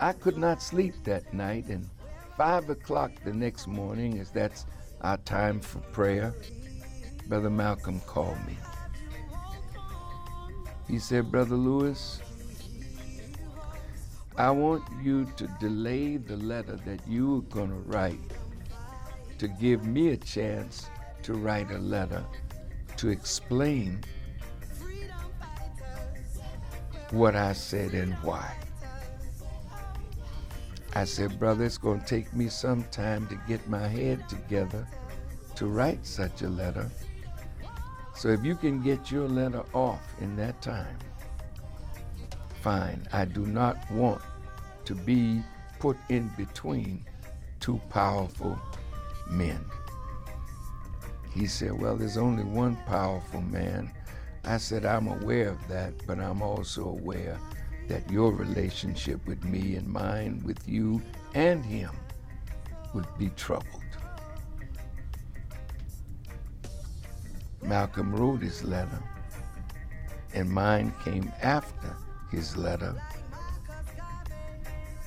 I 0.00 0.12
could 0.12 0.38
not 0.38 0.62
sleep 0.62 0.94
that 1.04 1.34
night, 1.34 1.66
and 1.66 1.88
five 2.36 2.70
o'clock 2.70 3.10
the 3.24 3.32
next 3.32 3.66
morning, 3.66 4.18
as 4.20 4.30
that's 4.30 4.66
our 5.00 5.16
time 5.18 5.60
for 5.60 5.80
prayer, 5.92 6.32
Brother 7.26 7.50
Malcolm 7.50 8.00
called 8.00 8.38
me. 8.46 8.56
He 10.88 10.98
said, 10.98 11.30
Brother 11.30 11.54
Louis, 11.54 12.20
I 14.36 14.50
want 14.50 14.84
you 15.02 15.26
to 15.36 15.46
delay 15.60 16.16
the 16.16 16.36
letter 16.36 16.76
that 16.86 17.06
you 17.06 17.34
were 17.34 17.42
going 17.42 17.70
to 17.70 17.88
write 17.90 18.20
to 19.38 19.48
give 19.48 19.84
me 19.84 20.08
a 20.10 20.16
chance 20.16 20.88
to 21.22 21.34
write 21.34 21.70
a 21.70 21.78
letter 21.78 22.24
to 22.96 23.10
explain 23.10 24.02
what 27.10 27.36
I 27.36 27.52
said 27.52 27.92
and 27.92 28.14
why. 28.14 28.56
I 30.94 31.04
said, 31.04 31.38
Brother, 31.38 31.64
it's 31.64 31.78
going 31.78 32.00
to 32.00 32.06
take 32.06 32.32
me 32.34 32.48
some 32.48 32.82
time 32.84 33.26
to 33.28 33.38
get 33.46 33.68
my 33.68 33.86
head 33.86 34.26
together 34.28 34.86
to 35.56 35.66
write 35.66 36.04
such 36.06 36.42
a 36.42 36.48
letter. 36.48 36.90
So 38.18 38.30
if 38.30 38.44
you 38.44 38.56
can 38.56 38.82
get 38.82 39.12
your 39.12 39.28
letter 39.28 39.62
off 39.72 40.02
in 40.20 40.34
that 40.38 40.60
time, 40.60 40.98
fine. 42.62 43.06
I 43.12 43.24
do 43.24 43.46
not 43.46 43.78
want 43.92 44.20
to 44.86 44.96
be 44.96 45.40
put 45.78 45.96
in 46.08 46.28
between 46.36 47.04
two 47.60 47.80
powerful 47.90 48.58
men. 49.30 49.64
He 51.32 51.46
said, 51.46 51.80
Well, 51.80 51.94
there's 51.96 52.16
only 52.16 52.42
one 52.42 52.74
powerful 52.86 53.40
man. 53.40 53.92
I 54.44 54.56
said, 54.56 54.84
I'm 54.84 55.06
aware 55.06 55.50
of 55.50 55.68
that, 55.68 56.04
but 56.04 56.18
I'm 56.18 56.42
also 56.42 56.88
aware 56.88 57.38
that 57.86 58.10
your 58.10 58.32
relationship 58.32 59.24
with 59.28 59.44
me 59.44 59.76
and 59.76 59.86
mine 59.86 60.42
with 60.44 60.68
you 60.68 61.00
and 61.34 61.64
him 61.64 61.92
would 62.94 63.06
be 63.16 63.28
troubled. 63.36 63.87
Malcolm 67.62 68.14
wrote 68.14 68.42
his 68.42 68.64
letter, 68.64 69.02
and 70.34 70.48
mine 70.48 70.92
came 71.04 71.32
after 71.42 71.94
his 72.30 72.56
letter, 72.56 72.94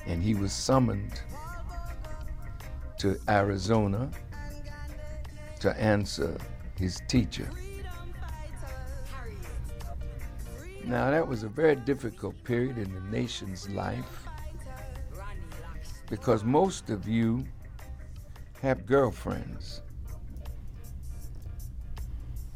and 0.06 0.22
he 0.22 0.34
was 0.34 0.52
summoned 0.52 1.20
to 2.98 3.18
Arizona 3.28 4.10
to 5.60 5.76
answer 5.80 6.36
his 6.76 7.00
teacher. 7.08 7.48
Now, 10.84 11.10
that 11.10 11.26
was 11.26 11.44
a 11.44 11.48
very 11.48 11.76
difficult 11.76 12.34
period 12.42 12.76
in 12.76 12.92
the 12.92 13.00
nation's 13.02 13.68
life 13.70 14.26
because 16.10 16.44
most 16.44 16.90
of 16.90 17.08
you 17.08 17.44
have 18.60 18.84
girlfriends 18.84 19.82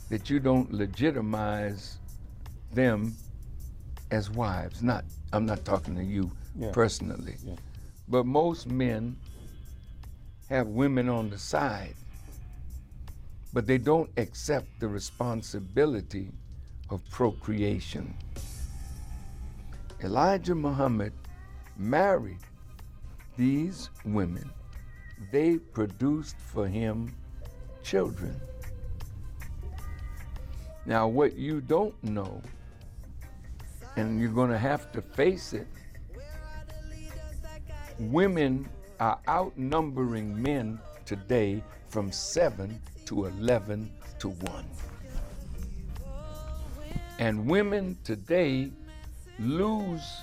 that 0.09 0.31
you 0.31 0.39
don't 0.41 0.73
legitimize 0.73 1.99
them 2.73 3.15
as 4.11 4.31
wives. 4.31 4.83
Not, 4.83 5.05
I'm 5.33 5.47
not 5.47 5.65
talking 5.65 5.97
to 5.97 6.05
you 6.05 6.31
Yeah. 6.59 6.71
personally, 6.73 7.37
but 8.09 8.25
most 8.25 8.67
men 8.69 9.17
have 10.49 10.69
women 10.69 11.09
on 11.09 11.29
the 11.31 11.39
side, 11.39 11.95
but 13.53 13.67
they 13.67 13.79
don't 13.79 14.11
accept 14.17 14.67
the 14.81 14.89
responsibility 14.89 16.31
of 16.91 17.03
procreation. 17.11 18.15
Elijah 20.03 20.55
Muhammad 20.55 21.13
married 21.77 22.39
these 23.37 23.91
women. 24.05 24.51
They 25.33 25.59
produced 25.59 26.37
for 26.39 26.69
him 26.69 27.15
children. 27.83 28.39
Now, 30.87 31.09
what 31.09 31.37
you 31.37 31.61
don't 31.61 32.01
know, 32.05 32.41
and 33.97 34.21
you're 34.21 34.31
going 34.31 34.51
to 34.51 34.59
have 34.59 34.93
to 34.93 35.03
face 35.03 35.53
it, 35.53 35.67
women 37.99 38.69
are 39.01 39.19
outnumbering 39.27 40.41
men 40.41 40.79
today 41.05 41.65
from 41.89 42.13
7 42.13 42.81
to 43.07 43.27
11 43.27 43.91
to 44.21 44.29
1. 44.29 44.65
And 47.19 47.51
women 47.51 47.99
today 48.05 48.71
lose 49.41 50.23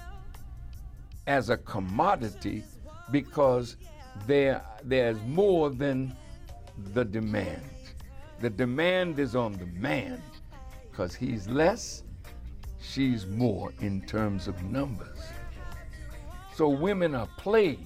as 1.27 1.49
a 1.49 1.57
commodity 1.57 2.63
because 3.11 3.75
there, 4.27 4.61
there's 4.81 5.19
more 5.23 5.71
than 5.71 6.15
the 6.93 7.03
demand. 7.03 7.63
The 8.39 8.49
demand 8.49 9.19
is 9.19 9.35
on 9.35 9.53
the 9.53 9.65
man 9.65 10.21
because 10.93 11.15
he's 11.15 11.47
less, 11.47 12.03
she's 12.79 13.25
more 13.25 13.73
in 13.79 13.99
terms 14.01 14.47
of 14.47 14.61
numbers. 14.61 15.17
So 16.53 16.69
women 16.69 17.15
are 17.15 17.27
played. 17.35 17.79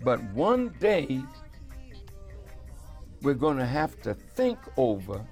But 0.00 0.22
one 0.34 0.68
day, 0.80 1.22
we're 3.22 3.32
going 3.32 3.56
to 3.56 3.64
have 3.64 4.02
to 4.02 4.12
think 4.12 4.58
over 4.76 5.24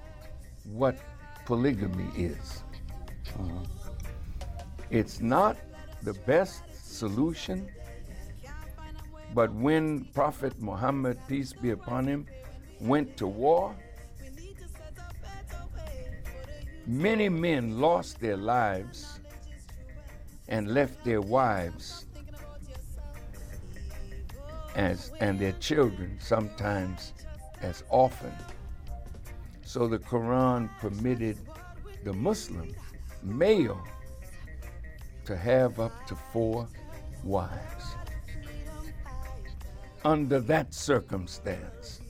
what 0.63 0.97
polygamy 1.45 2.09
is. 2.17 2.63
Uh-huh. 3.39 3.59
It's 4.89 5.21
not 5.21 5.57
the 6.01 6.13
best 6.25 6.63
solution, 6.73 7.69
but 9.35 9.53
when 9.53 10.05
Prophet 10.05 10.59
Muhammad, 10.59 11.19
peace 11.27 11.53
be 11.53 11.69
upon 11.69 12.07
him, 12.07 12.25
went 12.79 13.15
to 13.17 13.27
war, 13.27 13.75
many 16.85 17.29
men 17.29 17.79
lost 17.79 18.19
their 18.19 18.37
lives 18.37 19.19
and 20.47 20.73
left 20.73 21.03
their 21.05 21.21
wives 21.21 22.05
as 24.75 25.11
and 25.19 25.39
their 25.39 25.53
children 25.53 26.17
sometimes 26.19 27.13
as 27.61 27.83
often. 27.89 28.33
So 29.63 29.87
the 29.87 29.99
Quran 29.99 30.69
permitted 30.79 31.37
the 32.03 32.13
Muslim 32.13 32.73
male 33.21 33.81
to 35.25 35.37
have 35.37 35.79
up 35.79 36.05
to 36.07 36.15
four 36.15 36.67
wives. 37.23 37.95
Under 40.03 40.41
that 40.41 40.73
circumstance, 40.73 42.01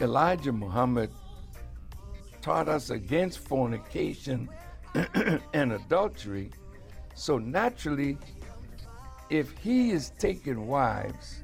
Elijah 0.00 0.52
Muhammad 0.52 1.10
taught 2.46 2.68
us 2.68 2.90
against 2.90 3.40
fornication 3.40 4.48
and 5.52 5.72
adultery. 5.72 6.48
So 7.16 7.38
naturally, 7.38 8.18
if 9.30 9.50
he 9.58 9.90
is 9.90 10.12
taking 10.16 10.68
wives, 10.68 11.42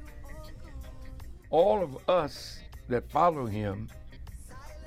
all 1.49 1.83
of 1.83 2.09
us 2.09 2.59
that 2.87 3.11
follow 3.11 3.45
him 3.45 3.89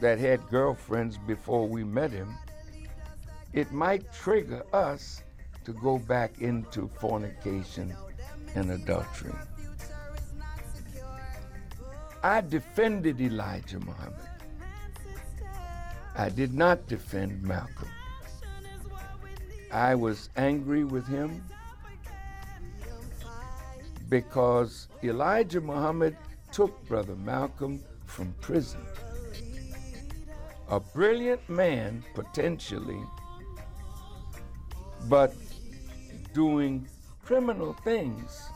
that 0.01 0.19
had 0.19 0.49
girlfriends 0.49 1.19
before 1.19 1.69
we 1.69 1.85
met 1.85 2.13
him, 2.13 2.35
it 3.53 3.71
might 3.71 4.11
trigger 4.11 4.65
us 4.73 5.23
to 5.67 5.75
go 5.75 5.99
back 5.99 6.41
into 6.41 6.89
fornication 6.99 7.95
and 8.55 8.71
adultery. 8.71 9.35
I 12.23 12.41
defended 12.41 13.21
Elijah 13.21 13.81
Muhammad. 13.81 14.36
I 16.19 16.31
did 16.31 16.55
not 16.55 16.87
defend 16.87 17.43
Malcolm. 17.43 17.91
I 19.71 19.95
was 19.95 20.31
angry 20.37 20.83
with 20.83 21.07
him 21.07 21.45
because 24.09 24.89
Elijah 25.05 25.61
Muhammad 25.61 26.17
took 26.53 26.83
Brother 26.89 27.17
Malcolm 27.17 27.83
from 28.07 28.35
prison. 28.41 28.81
A 30.71 30.81
brilliant 30.81 31.47
man, 31.51 32.03
potentially, 32.15 33.03
but 35.09 35.35
doing 36.33 36.89
criminal 37.23 37.75
things. 37.85 38.49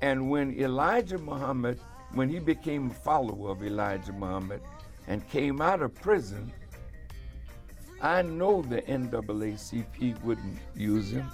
And 0.00 0.30
when 0.30 0.58
Elijah 0.58 1.18
Muhammad, 1.18 1.78
when 2.14 2.30
he 2.30 2.38
became 2.38 2.90
a 2.90 2.94
follower 2.94 3.50
of 3.50 3.62
Elijah 3.62 4.12
Muhammad 4.12 4.62
and 5.06 5.28
came 5.28 5.60
out 5.60 5.82
of 5.82 5.94
prison, 5.94 6.52
I 8.00 8.22
know 8.22 8.62
the 8.62 8.82
NAACP 8.82 10.22
wouldn't 10.22 10.58
use 10.74 11.12
him, 11.12 11.26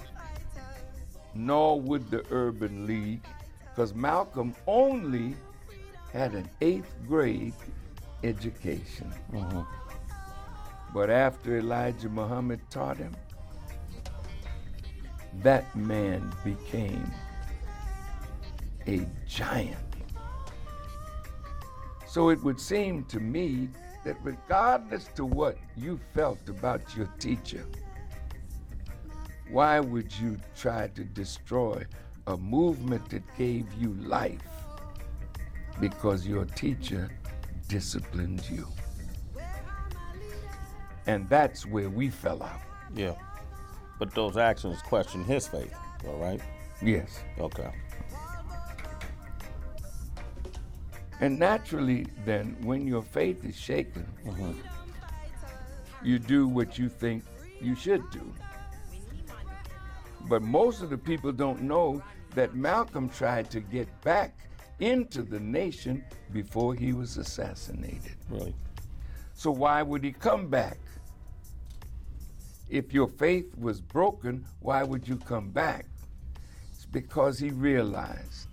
nor 1.33 1.79
would 1.81 2.09
the 2.11 2.23
Urban 2.31 2.85
League, 2.85 3.23
because 3.63 3.93
Malcolm 3.93 4.55
only 4.67 5.35
had 6.13 6.33
an 6.33 6.49
eighth 6.61 6.95
grade 7.07 7.53
education. 8.23 9.11
Mm-hmm. 9.31 9.61
But 10.93 11.09
after 11.09 11.57
Elijah 11.57 12.09
Muhammad 12.09 12.59
taught 12.69 12.97
him, 12.97 13.15
that 15.43 15.75
man 15.75 16.33
became 16.43 17.11
a 18.87 19.05
giant. 19.27 19.88
So 22.09 22.29
it 22.29 22.43
would 22.43 22.59
seem 22.59 23.05
to 23.05 23.19
me 23.19 23.69
that 24.03 24.17
regardless 24.23 25.09
to 25.15 25.25
what 25.25 25.59
you 25.77 25.99
felt 26.15 26.49
about 26.49 26.95
your 26.95 27.05
teacher, 27.19 27.63
why 29.51 29.79
would 29.79 30.11
you 30.17 30.37
try 30.57 30.87
to 30.87 31.03
destroy 31.03 31.85
a 32.25 32.35
movement 32.35 33.07
that 33.11 33.21
gave 33.37 33.71
you 33.75 33.93
life 33.93 34.41
because 35.79 36.25
your 36.25 36.45
teacher 36.45 37.11
disciplined 37.67 38.43
you? 38.49 38.67
And 41.05 41.29
that's 41.29 41.67
where 41.67 41.91
we 41.91 42.09
fell 42.09 42.41
out. 42.41 42.61
Yeah. 42.95 43.13
But 43.99 44.15
those 44.15 44.35
actions 44.35 44.81
question 44.81 45.23
his 45.23 45.47
faith, 45.47 45.75
all 46.07 46.17
right? 46.17 46.41
Yes. 46.81 47.19
Okay. 47.39 47.71
And 51.21 51.37
naturally, 51.37 52.05
then, 52.25 52.55
when 52.61 52.87
your 52.87 53.01
faith 53.01 53.43
is 53.43 53.59
shaken, 53.59 54.07
you 56.01 56.17
do 56.17 56.47
what 56.47 56.77
you 56.77 56.87
think 56.87 57.23
you 57.61 57.75
should 57.75 58.09
do. 58.09 58.33
But 60.29 60.41
most 60.41 60.81
of 60.81 60.89
the 60.89 60.97
people 60.97 61.31
don't 61.31 61.61
know 61.61 62.01
that 62.35 62.55
Malcolm 62.55 63.09
tried 63.09 63.49
to 63.51 63.59
get 63.59 63.87
back 64.01 64.49
into 64.79 65.23
the 65.23 65.39
nation 65.39 66.03
before 66.31 66.73
he 66.73 66.93
was 66.93 67.17
assassinated. 67.17 68.15
Really? 68.29 68.55
So 69.33 69.51
why 69.51 69.81
would 69.81 70.03
he 70.03 70.11
come 70.11 70.47
back? 70.47 70.77
If 72.69 72.93
your 72.93 73.07
faith 73.07 73.57
was 73.57 73.81
broken, 73.81 74.45
why 74.59 74.83
would 74.83 75.07
you 75.07 75.17
come 75.17 75.49
back? 75.49 75.85
It's 76.71 76.85
because 76.85 77.39
he 77.39 77.49
realized 77.49 78.48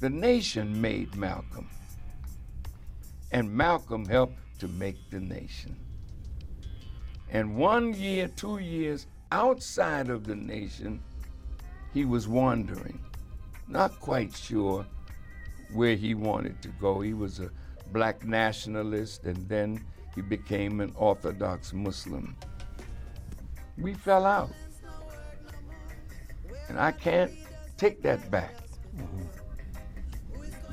the 0.00 0.08
nation 0.08 0.80
made 0.80 1.14
Malcolm, 1.14 1.68
and 3.32 3.52
Malcolm 3.52 4.06
helped 4.06 4.38
to 4.58 4.66
make 4.66 4.96
the 5.10 5.20
nation. 5.20 5.76
And 7.28 7.54
one 7.54 7.92
year, 7.92 8.28
two 8.28 8.58
years 8.58 9.06
outside 9.30 10.08
of 10.08 10.24
the 10.24 10.34
nation, 10.34 11.02
he 11.92 12.06
was 12.06 12.26
wandering, 12.26 12.98
not 13.68 14.00
quite 14.00 14.34
sure 14.34 14.86
where 15.74 15.96
he 15.96 16.14
wanted 16.14 16.62
to 16.62 16.68
go. 16.68 17.02
He 17.02 17.12
was 17.12 17.38
a 17.38 17.50
black 17.92 18.24
nationalist, 18.24 19.24
and 19.24 19.48
then 19.50 19.84
he 20.14 20.22
became 20.22 20.80
an 20.80 20.94
Orthodox 20.96 21.74
Muslim. 21.74 22.34
We 23.76 23.92
fell 23.92 24.24
out. 24.24 24.50
And 26.70 26.80
I 26.80 26.92
can't 26.92 27.32
take 27.76 28.00
that 28.02 28.30
back 28.30 28.54
mm-hmm. 28.96 29.39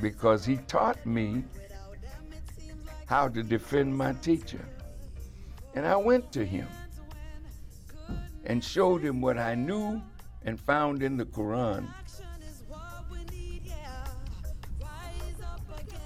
Because 0.02 0.46
he 0.46 0.58
taught 0.68 1.04
me 1.06 1.44
how 3.06 3.28
to 3.28 3.42
defend 3.44 3.96
my 3.96 4.14
teacher. 4.14 4.64
And 5.76 5.86
I 5.86 5.96
went 5.96 6.32
to 6.34 6.46
him 6.46 6.68
and 8.46 8.64
showed 8.64 9.02
him 9.02 9.22
what 9.22 9.38
I 9.38 9.56
knew 9.56 10.02
and 10.44 10.60
found 10.60 11.04
in 11.04 11.18
the 11.18 11.26
Quran 11.26 11.88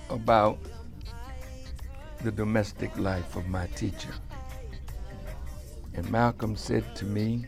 about 0.09 0.57
the 2.23 2.31
domestic 2.31 2.95
life 2.97 3.35
of 3.35 3.47
my 3.47 3.67
teacher. 3.67 4.13
And 5.93 6.09
Malcolm 6.09 6.55
said 6.55 6.95
to 6.95 7.05
me, 7.05 7.45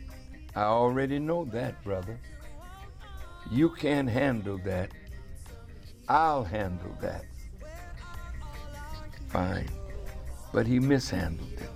I 0.55 0.63
already 0.63 1.19
know 1.19 1.45
that, 1.45 1.83
brother. 1.83 2.19
You 3.51 3.69
can't 3.69 4.09
handle 4.09 4.57
that. 4.59 4.91
I'll 6.09 6.43
handle 6.43 6.95
that. 7.01 7.25
Fine. 9.29 9.69
But 10.51 10.67
he 10.67 10.79
mishandled 10.79 11.53
it. 11.53 11.69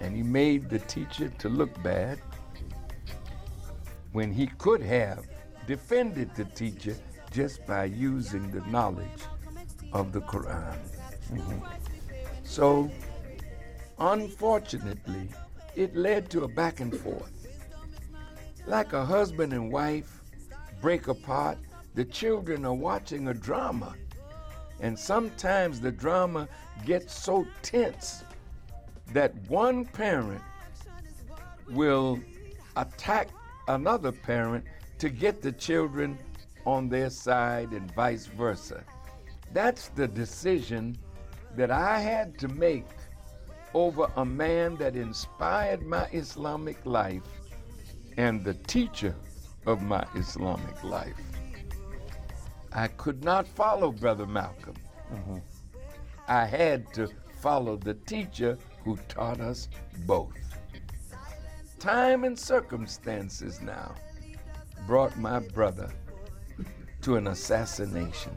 And 0.00 0.16
he 0.16 0.22
made 0.22 0.70
the 0.70 0.78
teacher 0.80 1.28
to 1.28 1.48
look 1.48 1.82
bad 1.82 2.18
when 4.12 4.32
he 4.32 4.46
could 4.58 4.82
have 4.82 5.26
defended 5.66 6.34
the 6.34 6.44
teacher 6.44 6.96
just 7.30 7.66
by 7.66 7.84
using 7.84 8.50
the 8.50 8.60
knowledge 8.70 9.22
of 9.92 10.12
the 10.12 10.20
Quran. 10.20 10.78
Mm-hmm. 11.32 11.58
So, 12.44 12.90
unfortunately, 13.98 15.28
it 15.74 15.96
led 15.96 16.30
to 16.30 16.44
a 16.44 16.48
back 16.48 16.80
and 16.80 16.94
forth. 16.94 17.32
Like 18.66 18.92
a 18.92 19.04
husband 19.04 19.52
and 19.52 19.72
wife 19.72 20.20
break 20.80 21.08
apart, 21.08 21.58
the 21.94 22.04
children 22.04 22.64
are 22.64 22.74
watching 22.74 23.28
a 23.28 23.34
drama. 23.34 23.94
And 24.80 24.98
sometimes 24.98 25.80
the 25.80 25.92
drama 25.92 26.48
gets 26.84 27.16
so 27.18 27.46
tense 27.62 28.24
that 29.12 29.32
one 29.48 29.84
parent 29.84 30.42
will 31.70 32.18
attack 32.76 33.28
another 33.68 34.12
parent 34.12 34.64
to 34.98 35.08
get 35.08 35.40
the 35.40 35.52
children 35.52 36.18
on 36.66 36.88
their 36.88 37.10
side 37.10 37.70
and 37.72 37.92
vice 37.94 38.26
versa. 38.26 38.82
That's 39.52 39.88
the 39.88 40.08
decision 40.08 40.98
that 41.56 41.70
I 41.70 42.00
had 42.00 42.38
to 42.40 42.48
make 42.48 42.86
over 43.74 44.10
a 44.16 44.24
man 44.24 44.76
that 44.76 44.96
inspired 44.96 45.82
my 45.82 46.06
Islamic 46.12 46.84
life 46.84 47.22
and 48.16 48.44
the 48.44 48.54
teacher 48.54 49.14
of 49.66 49.82
my 49.82 50.04
Islamic 50.14 50.82
life. 50.82 51.33
I 52.74 52.88
could 52.88 53.22
not 53.22 53.46
follow 53.46 53.92
Brother 53.92 54.26
Malcolm. 54.26 54.74
Mm-hmm. 55.12 55.38
I 56.26 56.44
had 56.44 56.92
to 56.94 57.08
follow 57.40 57.76
the 57.76 57.94
teacher 57.94 58.58
who 58.82 58.96
taught 59.08 59.40
us 59.40 59.68
both. 60.06 60.34
Time 61.78 62.24
and 62.24 62.36
circumstances 62.36 63.60
now 63.60 63.94
brought 64.88 65.16
my 65.16 65.38
brother 65.38 65.88
to 67.02 67.16
an 67.16 67.28
assassination. 67.28 68.32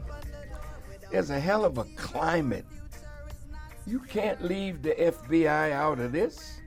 There's 1.10 1.30
a 1.30 1.40
hell 1.40 1.64
of 1.64 1.78
a 1.78 1.84
climate. 1.96 2.66
You 3.86 3.98
can't 3.98 4.44
leave 4.44 4.82
the 4.82 4.94
FBI 4.94 5.72
out 5.72 5.98
of 5.98 6.12
this. 6.12 6.60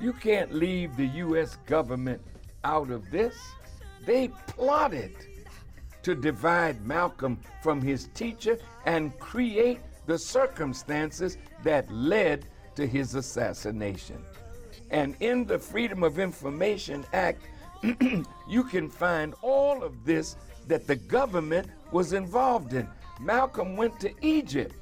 You 0.00 0.12
can't 0.12 0.54
leave 0.54 0.96
the 0.96 1.06
U.S. 1.06 1.58
government 1.66 2.22
out 2.62 2.90
of 2.90 3.10
this. 3.10 3.34
They 4.06 4.28
plotted 4.46 5.14
to 6.04 6.14
divide 6.14 6.86
Malcolm 6.86 7.38
from 7.62 7.82
his 7.82 8.08
teacher 8.14 8.58
and 8.86 9.18
create 9.18 9.80
the 10.06 10.18
circumstances 10.18 11.38
that 11.62 11.90
led 11.90 12.46
to 12.76 12.86
his 12.86 13.14
assassination. 13.14 14.24
And 14.90 15.16
in 15.20 15.46
the 15.46 15.58
Freedom 15.58 16.02
of 16.02 16.18
Information 16.18 17.04
Act, 17.12 17.42
you 18.48 18.64
can 18.64 18.88
find 18.88 19.34
all 19.42 19.82
of 19.82 20.04
this 20.04 20.36
that 20.68 20.86
the 20.86 20.96
government 20.96 21.68
was 21.90 22.12
involved 22.12 22.74
in. 22.74 22.88
Malcolm 23.20 23.76
went 23.76 23.98
to 24.00 24.12
Egypt 24.22 24.74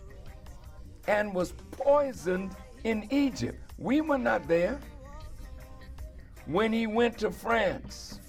and 1.07 1.35
was 1.35 1.53
poisoned 1.71 2.55
in 2.85 3.07
Egypt. 3.11 3.59
We 3.79 4.01
were 4.01 4.19
not 4.19 4.47
there. 4.49 4.79
When 6.47 6.73
he 6.73 6.87
went 6.87 7.19
to 7.19 7.31
France, 7.31 8.21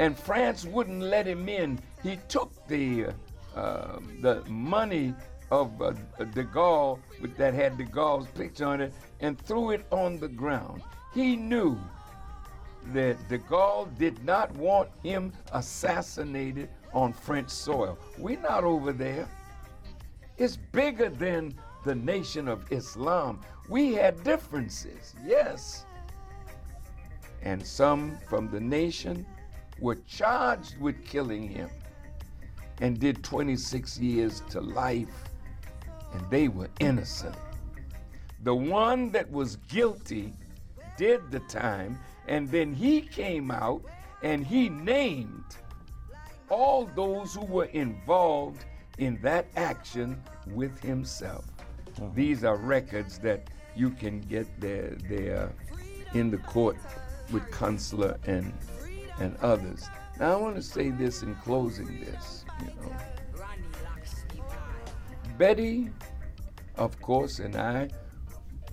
and 0.00 0.18
France 0.18 0.64
wouldn't 0.64 1.02
let 1.02 1.26
him 1.26 1.46
in, 1.46 1.78
he 2.02 2.18
took 2.26 2.50
the 2.66 3.08
uh, 3.54 3.98
the 4.22 4.42
money 4.48 5.14
of 5.50 5.82
uh, 5.82 5.92
de 6.32 6.42
Gaulle 6.42 6.98
that 7.36 7.52
had 7.52 7.76
de 7.76 7.84
Gaulle's 7.84 8.26
picture 8.28 8.64
on 8.64 8.80
it 8.80 8.94
and 9.20 9.38
threw 9.38 9.72
it 9.72 9.84
on 9.90 10.18
the 10.18 10.28
ground. 10.28 10.80
He 11.12 11.36
knew 11.36 11.78
that 12.94 13.28
de 13.28 13.38
Gaulle 13.38 13.90
did 13.98 14.24
not 14.24 14.50
want 14.56 14.88
him 15.02 15.34
assassinated 15.52 16.70
on 16.94 17.12
French 17.12 17.50
soil. 17.50 17.98
We're 18.16 18.40
not 18.40 18.64
over 18.64 18.92
there. 18.92 19.28
It's 20.38 20.56
bigger 20.56 21.10
than 21.10 21.54
the 21.84 21.94
nation 21.94 22.48
of 22.48 22.72
Islam. 22.72 23.40
We 23.68 23.92
had 23.92 24.24
differences, 24.24 25.14
yes. 25.26 25.84
And 27.42 27.66
some 27.66 28.16
from 28.26 28.50
the 28.50 28.60
nation 28.60 29.26
were 29.80 29.96
charged 30.06 30.78
with 30.78 31.04
killing 31.04 31.48
him 31.48 31.70
and 32.80 32.98
did 32.98 33.22
26 33.22 33.98
years 33.98 34.42
to 34.50 34.60
life, 34.60 35.24
and 36.12 36.30
they 36.30 36.48
were 36.48 36.68
innocent. 36.80 37.36
The 38.42 38.54
one 38.54 39.10
that 39.12 39.30
was 39.30 39.56
guilty 39.68 40.32
did 40.96 41.30
the 41.30 41.40
time, 41.40 41.98
and 42.26 42.48
then 42.48 42.74
he 42.74 43.02
came 43.02 43.50
out 43.50 43.82
and 44.22 44.46
he 44.46 44.68
named 44.68 45.44
all 46.48 46.86
those 46.94 47.34
who 47.34 47.44
were 47.44 47.66
involved 47.66 48.64
in 48.98 49.20
that 49.22 49.46
action 49.56 50.20
with 50.48 50.78
himself. 50.80 51.44
Uh-huh. 51.96 52.08
These 52.14 52.44
are 52.44 52.56
records 52.56 53.18
that 53.20 53.48
you 53.76 53.90
can 53.90 54.20
get 54.20 54.46
there, 54.60 54.96
there 55.08 55.52
in 56.12 56.30
the 56.30 56.38
court 56.38 56.76
with 57.30 57.48
Consular 57.50 58.18
and 58.26 58.52
and 59.20 59.36
others. 59.42 59.88
Now 60.18 60.32
I 60.32 60.36
want 60.36 60.56
to 60.56 60.62
say 60.62 60.90
this 60.90 61.22
in 61.22 61.34
closing 61.36 62.00
this, 62.00 62.44
you 62.60 62.66
know. 62.66 62.96
Betty, 65.38 65.90
of 66.76 67.00
course, 67.00 67.38
and 67.38 67.56
I, 67.56 67.88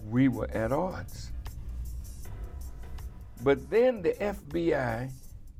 we 0.09 0.27
were 0.27 0.49
at 0.51 0.71
odds. 0.71 1.31
But 3.43 3.69
then 3.69 4.01
the 4.01 4.13
FBI 4.13 5.09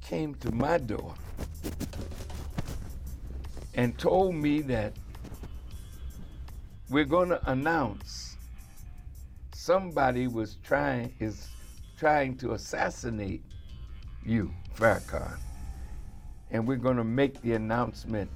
came 0.02 0.36
to 0.36 0.52
my 0.52 0.78
door 0.78 1.14
and 3.76 3.98
told 3.98 4.36
me 4.36 4.62
that 4.62 4.94
we're 6.90 7.06
going 7.06 7.30
to 7.30 7.52
announce 7.52 8.38
somebody 9.54 10.28
was 10.28 10.58
trying 10.64 11.14
is 11.20 11.50
trying 11.98 12.38
to 12.38 12.54
assassinate 12.54 13.44
you, 14.24 14.52
Farrakhan. 14.78 15.38
And 16.52 16.68
we're 16.68 16.78
going 16.78 16.98
to 16.98 17.04
make 17.04 17.42
the 17.42 17.54
announcement 17.54 18.30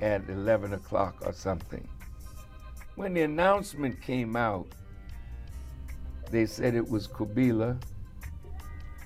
at 0.00 0.28
11 0.28 0.74
o'clock 0.74 1.16
or 1.24 1.32
something. 1.32 1.86
When 2.96 3.14
the 3.14 3.22
announcement 3.22 4.00
came 4.02 4.36
out, 4.36 4.66
they 6.30 6.46
said 6.46 6.74
it 6.74 6.88
was 6.88 7.06
Qubilah 7.06 7.76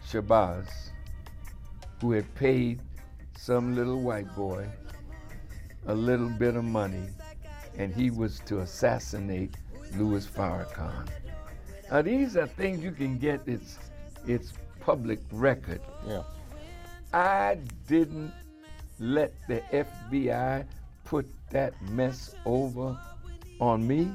Shabazz 0.08 0.68
who 2.00 2.12
had 2.12 2.34
paid 2.34 2.80
some 3.36 3.74
little 3.74 4.00
white 4.00 4.34
boy 4.34 4.66
a 5.86 5.94
little 5.94 6.28
bit 6.28 6.56
of 6.56 6.64
money 6.64 7.08
and 7.76 7.94
he 7.94 8.10
was 8.10 8.40
to 8.40 8.60
assassinate 8.60 9.54
Louis 9.96 10.26
Farrakhan. 10.26 11.08
Now 11.90 12.02
these 12.02 12.36
are 12.36 12.46
things 12.46 12.82
you 12.82 12.92
can 12.92 13.18
get 13.18 13.40
it's 13.46 13.78
it's 14.26 14.52
public 14.80 15.20
record. 15.30 15.80
Yeah. 16.06 16.22
I 17.12 17.58
didn't 17.86 18.32
let 18.98 19.32
the 19.48 19.60
FBI 19.72 20.64
put 21.04 21.26
that 21.50 21.80
mess 21.90 22.34
over 22.44 22.98
on 23.60 23.86
me 23.86 24.10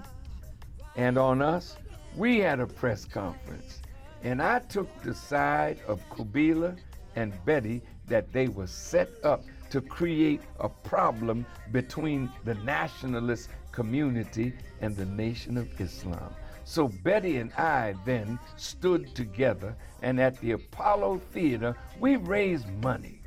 and 0.96 1.18
on 1.18 1.42
us. 1.42 1.76
We 2.16 2.40
had 2.40 2.60
a 2.60 2.68
press 2.68 3.06
conference, 3.06 3.82
and 4.22 4.42
I 4.42 4.60
took 4.60 4.88
the 5.02 5.16
side 5.16 5.80
of 5.88 6.08
Qubilah 6.10 6.76
and 7.16 7.34
Betty 7.46 7.82
that 8.08 8.32
they 8.32 8.48
were 8.48 8.68
set 8.68 9.10
up 9.24 9.44
to 9.72 9.82
create 9.82 10.42
a 10.60 10.70
problem 10.70 11.48
between 11.72 12.32
the 12.44 12.54
nationalist 12.56 13.50
community 13.72 14.54
and 14.82 14.96
the 14.96 15.06
Nation 15.06 15.58
of 15.58 15.82
Islam. 15.82 16.32
So 16.74 16.88
Betty 16.88 17.38
and 17.38 17.54
I 17.54 17.94
then 18.04 18.40
stood 18.58 19.14
together, 19.14 19.76
and 20.02 20.20
at 20.20 20.42
the 20.42 20.54
Apollo 20.54 21.22
Theater, 21.32 21.78
we 22.00 22.16
raised 22.16 22.68
money 22.82 23.22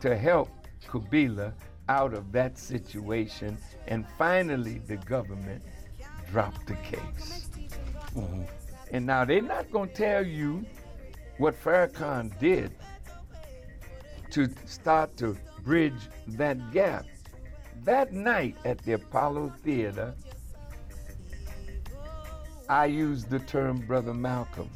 to 0.00 0.16
help 0.16 0.48
Qubilah 0.88 1.52
out 1.88 2.12
of 2.12 2.32
that 2.32 2.58
situation, 2.58 3.56
and 3.86 4.04
finally 4.18 4.80
the 4.88 4.96
government 4.96 5.62
dropped 6.32 6.66
the 6.66 6.74
case. 6.74 7.50
Mm-hmm. 8.16 8.42
And 8.90 9.06
now 9.06 9.24
they're 9.24 9.40
not 9.40 9.70
going 9.70 9.90
to 9.90 9.94
tell 9.94 10.26
you 10.26 10.66
what 11.38 11.54
Farrakhan 11.54 12.36
did 12.40 12.72
to 14.32 14.48
start 14.64 15.16
to 15.18 15.36
bridge 15.62 16.08
that 16.30 16.72
gap. 16.72 17.06
That 17.84 18.12
night 18.12 18.56
at 18.64 18.78
the 18.78 18.94
Apollo 18.94 19.52
Theater, 19.62 20.16
I 22.68 22.86
used 22.86 23.30
the 23.30 23.38
term 23.38 23.78
Brother 23.78 24.12
Malcolm. 24.12 24.70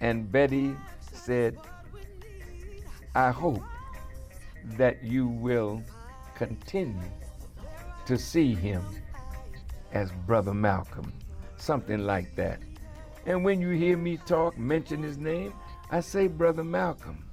And 0.00 0.30
Betty 0.30 0.76
said, 1.12 1.58
I 3.16 3.30
hope 3.30 3.62
that 4.76 5.02
you 5.02 5.26
will 5.26 5.82
continue 6.36 7.10
to 8.06 8.16
see 8.16 8.54
him 8.54 8.84
as 9.92 10.12
Brother 10.26 10.54
Malcolm, 10.54 11.12
something 11.56 12.06
like 12.06 12.36
that. 12.36 12.60
And 13.26 13.44
when 13.44 13.60
you 13.60 13.70
hear 13.70 13.96
me 13.96 14.18
talk, 14.18 14.56
mention 14.56 15.02
his 15.02 15.18
name, 15.18 15.52
I 15.90 16.00
say 16.00 16.28
Brother 16.28 16.62
Malcolm. 16.62 17.24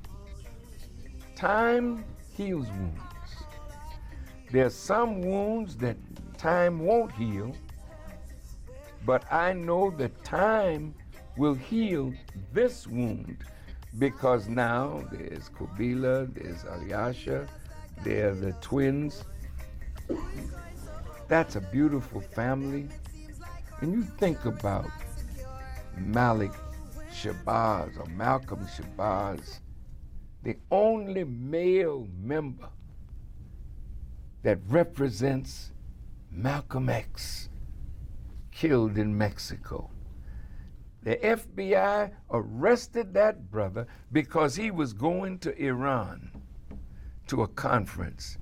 Time 1.36 2.04
heals 2.34 2.68
wounds. 2.68 3.02
There 4.52 4.66
are 4.66 4.72
some 4.72 5.22
wounds 5.22 5.76
that 5.78 5.98
time 6.38 6.80
won't 6.80 7.12
heal, 7.12 7.56
but 9.06 9.32
I 9.32 9.54
know 9.54 9.92
that 9.92 10.24
time 10.24 10.96
will 11.38 11.54
heal 11.54 12.14
this 12.54 12.88
wound 12.88 13.38
because 14.00 14.48
now 14.48 15.04
there's 15.12 15.50
Qubilah, 15.50 16.34
there's 16.34 16.64
Ilyasah, 16.64 17.48
there 18.04 18.32
are 18.32 18.36
the 18.36 18.52
twins. 18.54 19.24
That's 21.28 21.56
a 21.56 21.62
beautiful 21.62 22.22
family. 22.22 22.88
And 23.82 23.94
you 23.94 24.04
think 24.04 24.46
about 24.46 24.90
Malik 25.98 26.52
Shabazz 27.12 27.98
or 28.00 28.06
Malcolm 28.12 28.66
Shabazz, 28.68 29.60
the 30.44 30.58
only 30.72 31.24
male 31.24 32.08
member 32.22 32.70
that 34.44 34.60
represents 34.68 35.72
Malcolm 36.32 36.90
X 36.90 37.50
killed 38.56 38.98
in 38.98 39.16
Mexico. 39.18 39.92
The 41.04 41.18
FBI 41.18 42.12
arrested 42.32 43.14
that 43.14 43.52
brother 43.52 43.86
because 44.12 44.56
he 44.56 44.72
was 44.72 44.94
going 44.94 45.38
to 45.40 45.56
Iran 45.62 46.32
to 47.28 47.44
a 47.44 47.48
conference. 47.48 48.38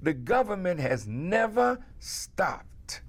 the 0.00 0.12
government 0.12 0.78
has 0.78 1.06
never 1.06 1.84
stopped 1.98 3.02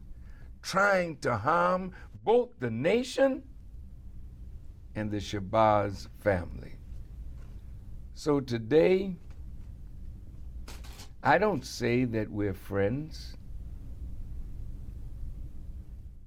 trying 0.62 1.18
to 1.18 1.38
harm 1.38 1.92
both 2.24 2.50
the 2.60 2.72
nation 2.72 3.44
and 4.96 5.12
the 5.12 5.18
Shabazz 5.18 6.08
family. 6.20 6.76
So 8.16 8.40
today, 8.40 9.16
I 11.24 11.38
don't 11.38 11.66
say 11.66 12.06
that 12.06 12.30
we're 12.30 12.54
friends, 12.54 13.38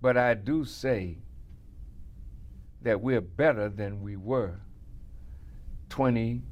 but 0.01 0.17
I 0.17 0.35
do 0.35 0.65
say 0.65 1.19
that 2.83 3.01
we're 3.01 3.21
better 3.21 3.69
than 3.69 4.01
we 4.01 4.17
were 4.17 4.61
20 5.91 6.43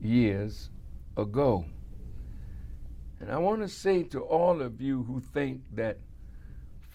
years 0.00 0.70
ago. 1.16 1.64
And 3.20 3.30
I 3.30 3.38
want 3.38 3.62
to 3.62 3.68
say 3.68 4.02
to 4.04 4.20
all 4.20 4.60
of 4.60 4.80
you 4.80 5.02
who 5.04 5.20
think 5.20 5.62
that 5.72 5.98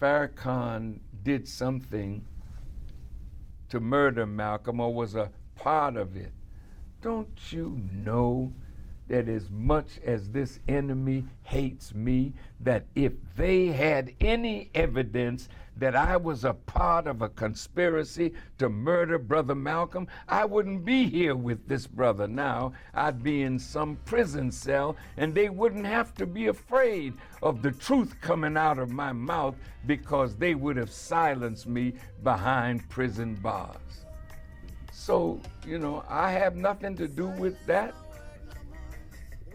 Farrakhan 0.00 1.00
did 1.22 1.46
something 1.46 2.24
to 3.68 3.80
murder 3.80 4.26
Malcolm 4.26 4.80
or 4.80 4.94
was 4.94 5.14
a 5.14 5.30
part 5.54 5.96
of 5.96 6.16
it, 6.16 6.32
don't 7.02 7.52
you 7.52 7.80
know 7.92 8.52
that 9.08 9.28
as 9.28 9.50
much 9.50 9.98
as 10.04 10.30
this 10.30 10.60
enemy 10.68 11.24
hates 11.42 11.92
me, 11.92 12.32
that 12.60 12.86
if 12.94 13.12
they 13.36 13.66
had 13.66 14.14
any 14.20 14.70
evidence 14.74 15.48
that 15.80 15.96
I 15.96 16.16
was 16.16 16.44
a 16.44 16.52
part 16.52 17.06
of 17.06 17.22
a 17.22 17.28
conspiracy 17.30 18.34
to 18.58 18.68
murder 18.68 19.18
Brother 19.18 19.54
Malcolm, 19.54 20.06
I 20.28 20.44
wouldn't 20.44 20.84
be 20.84 21.08
here 21.08 21.34
with 21.34 21.66
this 21.66 21.86
brother 21.86 22.28
now. 22.28 22.74
I'd 22.94 23.22
be 23.22 23.42
in 23.42 23.58
some 23.58 23.96
prison 24.04 24.52
cell, 24.52 24.96
and 25.16 25.34
they 25.34 25.48
wouldn't 25.48 25.86
have 25.86 26.14
to 26.16 26.26
be 26.26 26.48
afraid 26.48 27.14
of 27.42 27.62
the 27.62 27.72
truth 27.72 28.14
coming 28.20 28.58
out 28.58 28.78
of 28.78 28.90
my 28.90 29.12
mouth 29.12 29.56
because 29.86 30.36
they 30.36 30.54
would 30.54 30.76
have 30.76 30.92
silenced 30.92 31.66
me 31.66 31.94
behind 32.22 32.86
prison 32.90 33.34
bars. 33.36 34.04
So, 34.92 35.40
you 35.66 35.78
know, 35.78 36.04
I 36.08 36.30
have 36.32 36.56
nothing 36.56 36.94
to 36.96 37.08
do 37.08 37.26
with 37.26 37.56
that. 37.66 37.94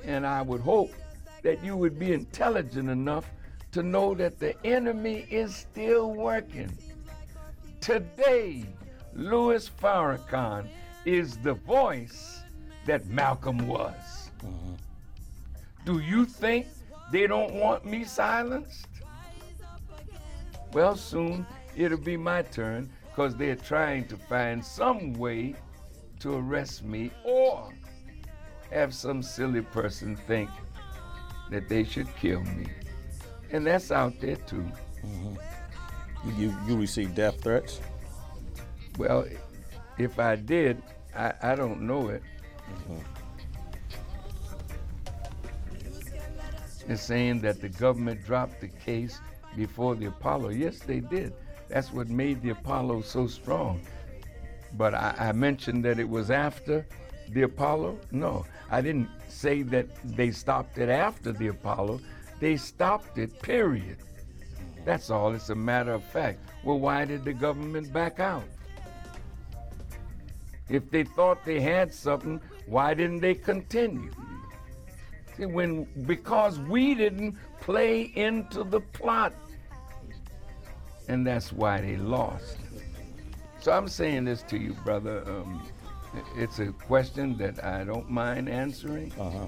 And 0.03 0.25
I 0.25 0.41
would 0.41 0.61
hope 0.61 0.91
that 1.43 1.63
you 1.63 1.77
would 1.77 1.99
be 1.99 2.13
intelligent 2.13 2.89
enough 2.89 3.25
to 3.75 3.83
know 3.83 4.13
that 4.15 4.39
the 4.39 4.55
enemy 4.65 5.27
is 5.29 5.53
still 5.53 6.13
working. 6.13 6.71
Today, 7.81 8.63
Louis 9.13 9.69
Farrakhan 9.69 10.69
is 11.03 11.35
the 11.39 11.55
voice 11.55 12.41
that 12.85 13.05
Malcolm 13.07 13.67
was. 13.67 14.31
Do 15.83 15.99
you 15.99 16.23
think 16.23 16.67
they 17.11 17.27
don't 17.27 17.53
want 17.53 17.83
me 17.83 18.05
silenced? 18.05 18.87
Well, 20.71 20.95
soon 20.95 21.45
it'll 21.75 21.97
be 21.97 22.15
my 22.15 22.43
turn 22.43 22.89
because 23.09 23.35
they're 23.35 23.57
trying 23.57 24.07
to 24.07 24.15
find 24.15 24.63
some 24.63 25.11
way 25.15 25.53
to 26.21 26.37
arrest 26.37 26.85
me 26.85 27.11
or 27.25 27.73
have 28.71 28.93
some 28.93 29.21
silly 29.21 29.63
person 29.63 30.15
think 30.15 30.49
that 31.49 31.67
they 31.67 31.83
should 31.83 32.07
kill 32.15 32.39
me. 32.41 32.67
And 33.51 33.65
that's 33.65 33.91
out 33.91 34.19
there 34.19 34.35
too. 34.35 34.65
Mm-hmm. 35.05 36.41
You 36.41 36.55
you 36.67 36.77
receive 36.77 37.13
death 37.13 37.41
threats? 37.41 37.79
Well, 38.97 39.25
if 39.97 40.19
I 40.19 40.35
did, 40.35 40.81
I, 41.15 41.33
I 41.41 41.55
don't 41.55 41.81
know 41.81 42.09
it. 42.09 42.23
Mm-hmm. 42.69 42.99
They're 46.87 46.97
saying 46.97 47.41
that 47.41 47.61
the 47.61 47.69
government 47.69 48.23
dropped 48.25 48.61
the 48.61 48.67
case 48.67 49.19
before 49.55 49.95
the 49.95 50.07
Apollo. 50.07 50.49
Yes, 50.49 50.79
they 50.79 50.99
did. 50.99 51.33
That's 51.67 51.91
what 51.91 52.09
made 52.09 52.41
the 52.43 52.51
Apollo 52.51 53.01
so 53.01 53.27
strong. 53.27 53.81
But 54.73 54.93
I, 54.93 55.15
I 55.17 55.31
mentioned 55.31 55.83
that 55.85 55.99
it 55.99 56.07
was 56.07 56.29
after 56.29 56.85
the 57.29 57.43
Apollo. 57.43 57.99
No, 58.11 58.45
I 58.69 58.81
didn't 58.81 59.09
say 59.29 59.63
that 59.63 59.87
they 60.03 60.31
stopped 60.31 60.77
it 60.77 60.89
after 60.89 61.31
the 61.31 61.47
Apollo. 61.47 62.01
They 62.39 62.57
stopped 62.57 63.17
it, 63.17 63.41
period. 63.41 63.97
That's 64.85 65.09
all. 65.09 65.33
It's 65.33 65.49
a 65.49 65.55
matter 65.55 65.93
of 65.93 66.03
fact. 66.03 66.39
Well, 66.63 66.79
why 66.79 67.05
did 67.05 67.23
the 67.23 67.33
government 67.33 67.91
back 67.91 68.19
out? 68.19 68.43
If 70.69 70.89
they 70.89 71.03
thought 71.03 71.45
they 71.45 71.59
had 71.59 71.93
something, 71.93 72.41
why 72.65 72.93
didn't 72.93 73.21
they 73.21 73.35
continue? 73.35 74.11
See, 75.37 75.45
when 75.45 75.85
because 76.05 76.59
we 76.59 76.95
didn't 76.95 77.35
play 77.61 78.11
into 78.15 78.63
the 78.63 78.79
plot, 78.79 79.33
and 81.07 81.25
that's 81.25 81.51
why 81.51 81.81
they 81.81 81.97
lost. 81.97 82.57
So 83.59 83.71
I'm 83.71 83.87
saying 83.87 84.25
this 84.25 84.43
to 84.43 84.57
you, 84.57 84.73
brother. 84.85 85.23
Um, 85.27 85.67
it's 86.35 86.59
a 86.59 86.67
question 86.67 87.37
that 87.37 87.63
I 87.63 87.83
don't 87.83 88.09
mind 88.09 88.49
answering. 88.49 89.11
Uh-huh. 89.19 89.47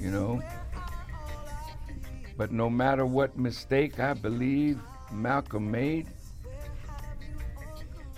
You 0.00 0.10
know. 0.10 0.42
But 2.42 2.50
no 2.50 2.68
matter 2.68 3.06
what 3.06 3.38
mistake 3.38 4.00
I 4.00 4.14
believe 4.14 4.80
Malcolm 5.12 5.70
made, 5.70 6.08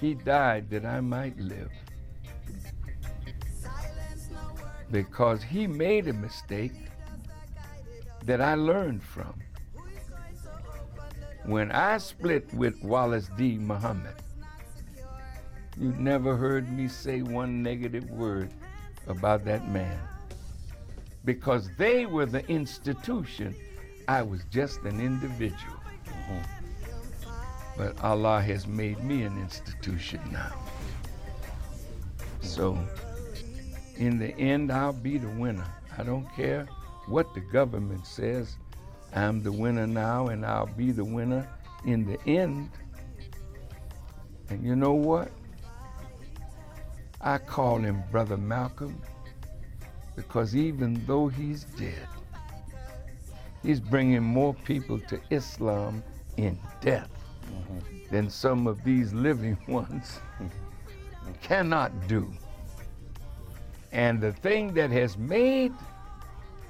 he 0.00 0.14
died 0.14 0.70
that 0.70 0.86
I 0.86 1.02
might 1.02 1.38
live. 1.38 1.70
Because 4.90 5.42
he 5.42 5.66
made 5.66 6.08
a 6.08 6.14
mistake 6.14 6.72
that 8.24 8.40
I 8.40 8.54
learned 8.54 9.02
from. 9.02 9.42
When 11.44 11.70
I 11.70 11.98
split 11.98 12.50
with 12.54 12.82
Wallace 12.82 13.28
D. 13.36 13.58
Muhammad, 13.58 14.14
you 15.78 15.92
never 15.98 16.34
heard 16.34 16.72
me 16.72 16.88
say 16.88 17.20
one 17.20 17.62
negative 17.62 18.08
word 18.08 18.54
about 19.06 19.44
that 19.44 19.68
man. 19.68 20.00
Because 21.26 21.68
they 21.76 22.06
were 22.06 22.24
the 22.24 22.48
institution, 22.48 23.54
I 24.08 24.22
was 24.22 24.42
just 24.50 24.82
an 24.82 25.00
individual. 25.00 25.80
Uh-huh. 26.06 27.30
But 27.76 28.02
Allah 28.02 28.40
has 28.40 28.66
made 28.66 29.02
me 29.02 29.22
an 29.22 29.38
institution 29.38 30.20
now. 30.30 30.54
So, 32.40 32.78
in 33.96 34.18
the 34.18 34.36
end, 34.36 34.70
I'll 34.70 34.92
be 34.92 35.18
the 35.18 35.28
winner. 35.28 35.66
I 35.96 36.02
don't 36.02 36.26
care 36.34 36.68
what 37.06 37.32
the 37.34 37.40
government 37.40 38.06
says. 38.06 38.56
I'm 39.14 39.42
the 39.42 39.52
winner 39.52 39.86
now, 39.86 40.28
and 40.28 40.44
I'll 40.44 40.66
be 40.66 40.92
the 40.92 41.04
winner 41.04 41.48
in 41.84 42.04
the 42.04 42.20
end. 42.28 42.70
And 44.50 44.64
you 44.64 44.76
know 44.76 44.92
what? 44.92 45.30
I 47.20 47.38
call 47.38 47.78
him 47.78 48.02
Brother 48.10 48.36
Malcolm 48.36 49.00
because 50.14 50.54
even 50.54 51.02
though 51.06 51.28
he's 51.28 51.64
dead, 51.64 52.06
he's 53.64 53.80
bringing 53.80 54.22
more 54.22 54.54
people 54.54 54.98
to 55.00 55.20
Islam 55.30 56.02
in 56.36 56.58
death 56.80 57.10
mm-hmm. 57.46 58.14
than 58.14 58.30
some 58.30 58.66
of 58.66 58.82
these 58.84 59.12
living 59.12 59.56
ones 59.68 60.20
cannot 61.42 62.06
do. 62.06 62.30
And 63.92 64.20
the 64.20 64.32
thing 64.32 64.74
that 64.74 64.90
has 64.90 65.16
made 65.16 65.72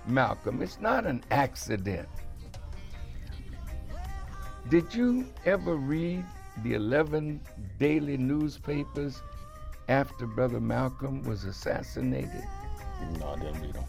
Malcolm, 0.06 0.62
it's 0.62 0.80
not 0.80 1.06
an 1.06 1.24
accident. 1.30 2.08
Did 4.68 4.94
you 4.94 5.26
ever 5.44 5.76
read 5.76 6.24
the 6.62 6.74
11 6.74 7.40
daily 7.78 8.16
newspapers 8.16 9.22
after 9.88 10.26
Brother 10.26 10.60
Malcolm 10.60 11.22
was 11.22 11.44
assassinated? 11.44 12.44
No, 13.18 13.28
I 13.28 13.36
didn't 13.36 13.60
read 13.60 13.74
them. 13.74 13.84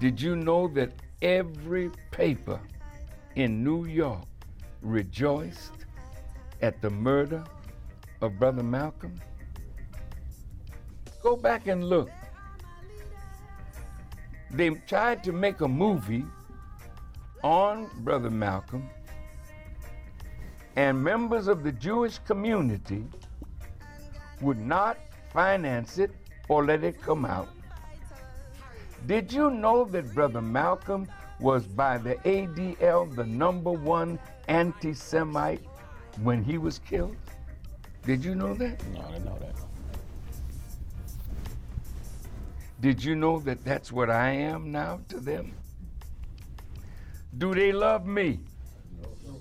Did 0.00 0.20
you 0.20 0.36
know 0.36 0.68
that 0.68 0.92
every 1.22 1.90
paper 2.10 2.60
in 3.36 3.62
New 3.62 3.86
York 3.86 4.26
rejoiced 4.82 5.86
at 6.62 6.82
the 6.82 6.90
murder 6.90 7.44
of 8.20 8.38
Brother 8.38 8.62
Malcolm? 8.62 9.20
Go 11.22 11.36
back 11.36 11.68
and 11.68 11.84
look. 11.84 12.10
They 14.50 14.70
tried 14.70 15.24
to 15.24 15.32
make 15.32 15.60
a 15.60 15.68
movie 15.68 16.24
on 17.42 17.88
Brother 18.00 18.30
Malcolm, 18.30 18.88
and 20.76 21.02
members 21.02 21.46
of 21.46 21.62
the 21.62 21.72
Jewish 21.72 22.18
community 22.18 23.04
would 24.40 24.58
not 24.58 24.98
finance 25.32 25.98
it 25.98 26.10
or 26.48 26.64
let 26.64 26.84
it 26.84 27.00
come 27.00 27.24
out. 27.24 27.48
Did 29.06 29.30
you 29.32 29.50
know 29.50 29.84
that 29.84 30.14
Brother 30.14 30.40
Malcolm 30.40 31.06
was 31.38 31.66
by 31.66 31.98
the 31.98 32.14
ADL 32.16 33.14
the 33.14 33.24
number 33.24 33.70
one 33.70 34.18
anti 34.48 34.94
Semite 34.94 35.62
when 36.22 36.42
he 36.42 36.56
was 36.56 36.78
killed? 36.78 37.16
Did 38.06 38.24
you 38.24 38.34
know 38.34 38.54
that? 38.54 38.82
No, 38.94 39.00
I 39.00 39.12
didn't 39.12 39.24
know 39.26 39.38
that. 39.40 39.54
Did 42.80 43.04
you 43.04 43.14
know 43.14 43.40
that 43.40 43.64
that's 43.64 43.92
what 43.92 44.10
I 44.10 44.30
am 44.30 44.72
now 44.72 45.00
to 45.08 45.20
them? 45.20 45.54
Do 47.36 47.54
they 47.54 47.72
love 47.72 48.06
me? 48.06 48.40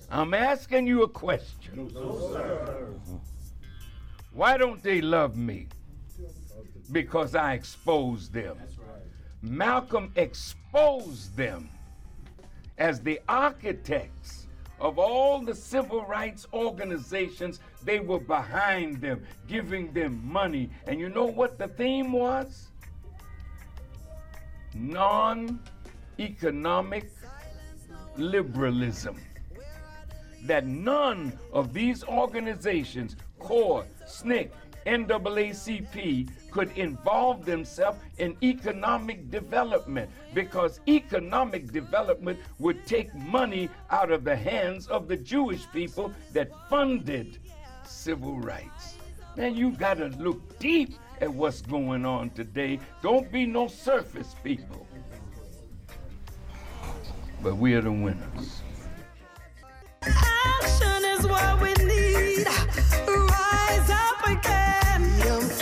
I'm 0.09 0.34
asking 0.34 0.88
you 0.88 1.03
a 1.03 1.09
question. 1.09 1.89
Why 4.34 4.57
don't 4.57 4.82
they 4.84 5.01
love 5.01 5.38
me? 5.38 5.68
Because 6.91 7.36
I 7.36 7.53
exposed 7.53 8.34
them. 8.34 8.57
Malcolm 9.44 10.10
exposed 10.16 11.36
them 11.36 11.70
as 12.78 13.02
the 13.02 13.20
architects 13.28 14.48
of 14.80 14.98
all 14.98 15.41
the 15.41 15.54
civil 15.54 16.06
rights 16.06 16.48
organizations. 16.54 17.60
They 17.84 18.00
were 18.00 18.22
behind 18.22 19.02
them, 19.02 19.26
giving 19.48 19.91
them 19.91 20.22
money. 20.24 20.70
And 20.88 20.98
you 20.98 21.10
know 21.10 21.26
what 21.26 21.58
the 21.58 21.68
theme 21.68 22.14
was? 22.14 22.70
Non 24.74 25.60
economic 26.20 27.10
liberalism. 28.16 29.20
That 30.46 30.66
none 30.66 31.38
of 31.52 31.74
these 31.74 32.04
organizations, 32.06 33.18
CORE, 33.39 33.86
SNCC, 34.06 34.52
NAACP, 34.86 36.29
could 36.51 36.71
involve 36.77 37.45
themselves 37.45 37.99
in 38.19 38.38
economic 38.43 39.31
development 39.31 40.09
because 40.34 40.79
economic 40.88 41.71
development 41.71 42.39
would 42.59 42.86
take 42.86 43.13
money 43.15 43.69
out 43.89 44.11
of 44.11 44.23
the 44.23 44.36
hands 44.36 44.88
of 44.88 45.07
the 45.07 45.17
Jewish 45.17 45.65
people 45.71 46.13
that 46.31 46.51
funded 46.69 47.39
civil 47.86 48.39
rights. 48.39 48.95
Man, 49.36 49.55
you 49.55 49.71
got 49.71 49.97
to 49.97 50.07
look 50.19 50.59
deep 50.59 50.93
at 51.21 51.34
what's 51.34 51.61
going 51.61 52.05
on 52.05 52.29
today. 52.31 52.79
Don't 53.01 53.31
be 53.31 53.45
no 53.45 53.67
surface 53.67 54.36
people. 54.43 54.86
But 57.41 57.57
we 57.57 57.73
are 57.73 57.81
the 57.81 57.91
winners. 57.91 58.61
Action 60.03 61.05
is 61.05 61.25
what 61.25 61.61
we 61.61 61.73
need. 61.84 62.47
Rise 63.07 63.53
up 63.89 64.28
again. 64.28 65.03
Fighters. 65.19 65.53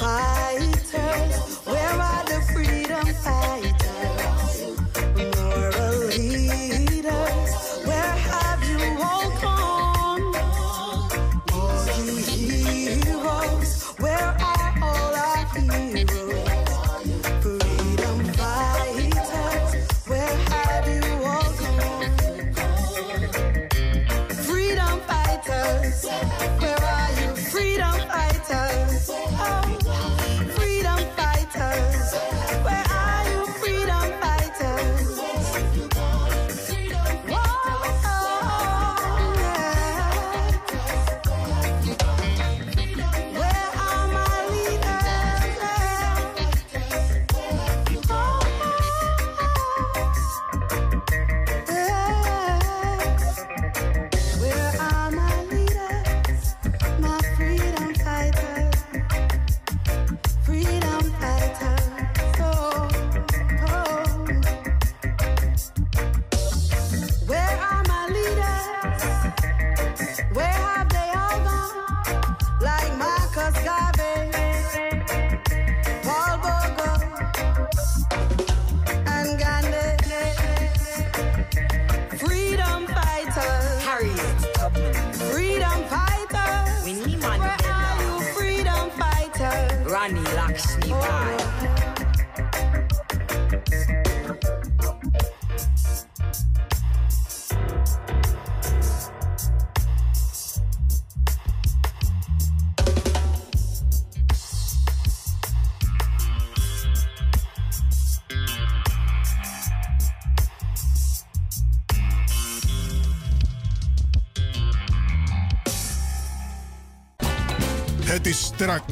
Het 118.12 118.28
is 118.28 118.44
strak. 118.44 118.90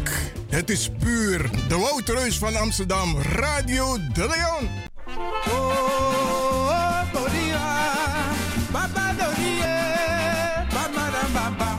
Het 0.50 0.70
is 0.70 0.90
puur. 1.00 1.50
De 1.68 1.78
Woutreus 1.78 2.38
van 2.38 2.56
Amsterdam. 2.56 3.18
Radio 3.22 3.98
De 4.14 4.28
Leon. 4.28 4.70
Oh, 5.52 7.02
Doria, 7.14 7.96
Baba 8.72 9.14
Doria, 9.18 10.66
Baba 10.74 11.10
da 11.12 11.26
Baba. 11.34 11.72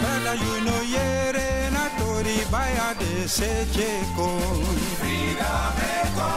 Bala 0.00 0.32
you 0.34 0.60
know 0.64 0.82
yere 0.82 1.70
na 1.70 1.88
tori 1.98 2.42
baya 2.50 2.94
de 2.98 3.28
seche 3.28 3.90
kon. 4.16 4.64
Freedom 4.98 5.74
eko, 6.00 6.30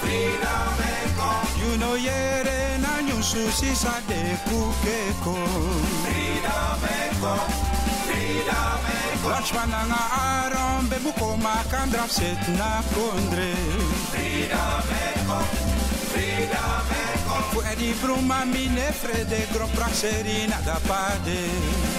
freedom 0.00 0.76
eko. 0.92 1.30
You 1.60 1.76
know 1.78 1.96
yere 1.96 2.78
na 2.80 3.00
nyusu 3.00 3.50
sisa 3.50 4.00
de 4.06 4.36
kuke 4.44 4.98
kon. 5.24 5.82
Freedom 6.04 6.80
eko, 7.00 7.34
Lax 9.28 9.52
na 9.52 10.00
aron 10.10 10.88
be 10.88 10.96
bukoma 11.04 11.62
kandra 11.70 12.08
set 12.08 12.40
na 12.56 12.82
kondre. 12.94 13.52
Freedom 14.12 14.88
Echo 15.04 15.38
Freedom 16.10 16.88
Echo 17.02 17.36
Fu 17.50 17.60
edi 17.72 17.92
bruma 18.00 18.44
mine 18.44 18.92
frede 18.92 19.46
gro 19.52 19.66
praxerina 19.76 20.58
da 20.64 20.78
pade. 20.88 21.40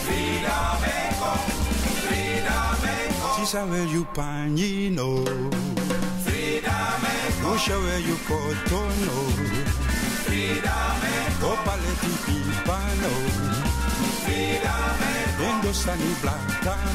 Freedom 0.06 0.84
Echo 0.84 1.32
Freedom 2.06 2.84
Echo 2.97 3.28
Sisa 3.36 3.66
wel 3.66 3.88
you 3.88 4.06
panino 4.16 5.24
Freedom 6.26 7.04
Echo 7.28 7.54
Usha 7.54 7.78
wel 7.78 8.00
you 8.00 8.18
kotono. 8.28 9.18
Freedom 10.26 11.02
Echo 11.14 11.54
Opaleti 11.54 12.14
pipano. 12.26 13.59
Frida 14.30 14.78
meko 15.02 15.44
Indostani 15.50 16.10
black 16.22 16.42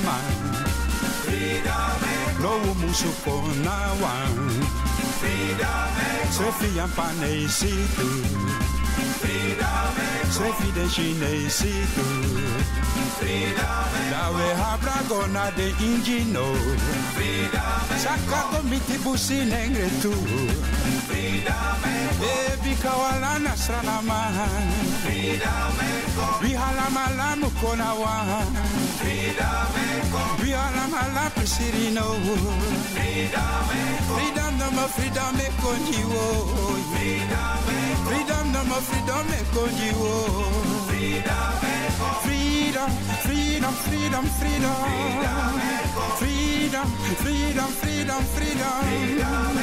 man 0.07 0.35
meko 1.27 1.81
Lowu 2.43 2.75
musu 2.81 3.11
konawan 3.25 4.35
Sefi 6.31 6.69
yampane 6.79 7.49
situ 7.49 8.09
Sefi 10.31 10.69
den 10.75 10.89
shine 10.89 11.51
situ 11.51 12.07
Dawe 14.11 14.47
habra 14.61 14.99
gona 15.09 15.51
de 15.57 15.69
ingino. 15.81 16.47
Saka 17.97 18.41
komiti 18.53 18.99
busi 19.05 19.39
nengre 19.45 19.89
tu 20.03 20.13
Baby 21.09 21.43
kawala 22.85 23.33
nasrana 23.45 23.97
man 24.09 24.37
Bihala 26.41 26.87
malamu 26.97 27.49
kona 27.61 27.91
wan 28.01 28.49
Bihala 30.41 30.85
malamu 30.93 31.45
sirino 31.55 32.07
Freedom 34.15 34.53
no 34.61 34.67
more 34.77 34.89
freedom 34.97 35.31
me 35.39 35.47
konjiwo. 35.61 36.25
Freedom 38.07 38.45
no 38.53 38.61
more 38.71 38.83
freedom 38.89 39.25
me 39.31 39.39
konjiwo 39.55 40.13
Freedom, 42.25 42.91
freedom, 43.25 43.75
freedom, 43.85 44.25
freedom 44.39 44.77
Freedom, 46.21 46.89
freedom, 47.23 47.71
freedom, 47.81 48.23
freedom 48.35 49.55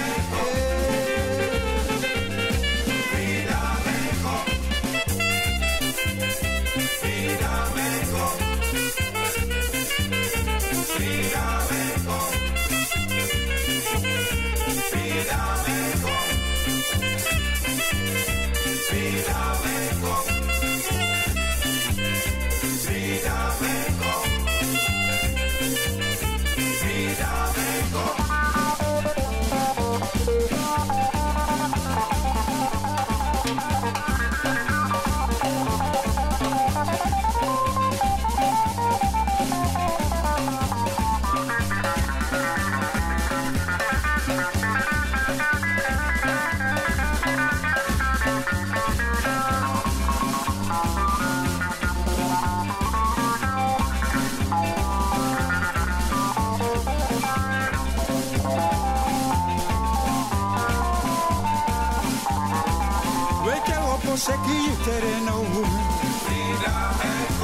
yitere 64.81 65.21
no 65.25 65.45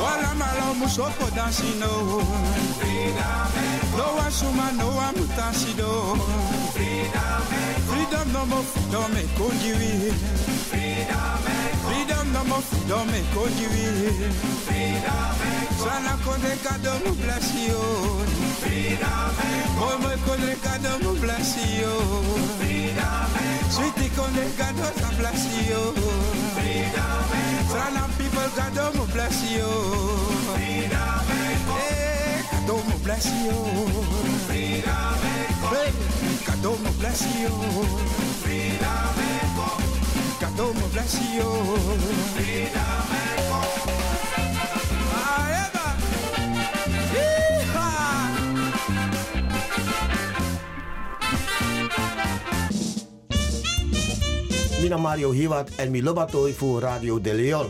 Wala 0.01 0.33
malo 0.35 0.73
musoko 0.75 1.29
dansi 1.35 1.79
no 1.79 2.21
No 3.97 4.05
wa 4.17 4.31
suma 4.31 4.71
no 4.77 4.87
wa 4.87 5.11
mutansi 5.13 5.73
do 5.77 6.15
Freedom 7.87 8.31
no 8.33 8.45
mo 8.45 8.61
freedom 8.61 9.17
e 9.17 9.23
kondiwi 9.37 10.13
Freedom 11.85 12.31
no 12.33 12.43
mo 12.45 12.61
freedom 12.61 13.09
e 13.09 13.21
kondiwi 13.33 13.87
Sana 15.77 16.17
konde 16.25 16.53
kado 16.63 16.93
mu 17.05 17.13
bless 17.21 17.53
you. 17.53 17.79
Moi 19.77 19.95
moi 20.01 20.17
konde 20.25 20.55
kado 20.63 20.91
mu 21.03 21.13
bless 21.21 21.55
you. 21.79 21.93
Sweetie 23.69 24.09
konde 24.17 24.45
kado 24.57 24.89
sa 24.99 25.09
bless 25.17 25.45
you 25.69 27.26
Sana 27.67 28.07
people 28.17 28.49
kado 28.55 28.91
mu 28.95 29.05
bless 29.13 29.37
you. 29.51 29.67
Eh, 30.57 30.89
kado 32.51 32.75
mu 32.87 32.95
bless 33.03 33.25
you. 33.43 33.57
Hey, 34.49 35.91
kado 36.47 36.71
mu 36.83 36.91
bless 36.99 37.21
you. 37.41 37.53
Kado 40.39 40.65
mu 40.73 40.85
bless 40.93 41.13
you 41.35 41.49
Mina 54.81 54.97
Mario 54.97 55.31
Hiwat 55.31 55.69
en 55.75 55.91
mi 55.91 56.03
Lobatoi 56.03 56.53
voor 56.53 56.81
Radio 56.81 57.21
De 57.21 57.33
Leon. 57.33 57.69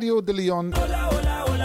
Radio 0.00 0.22
de 0.22 0.32
Leon. 0.32 0.72
Hola, 0.72 1.10
hola, 1.10 1.44
hola. 1.44 1.60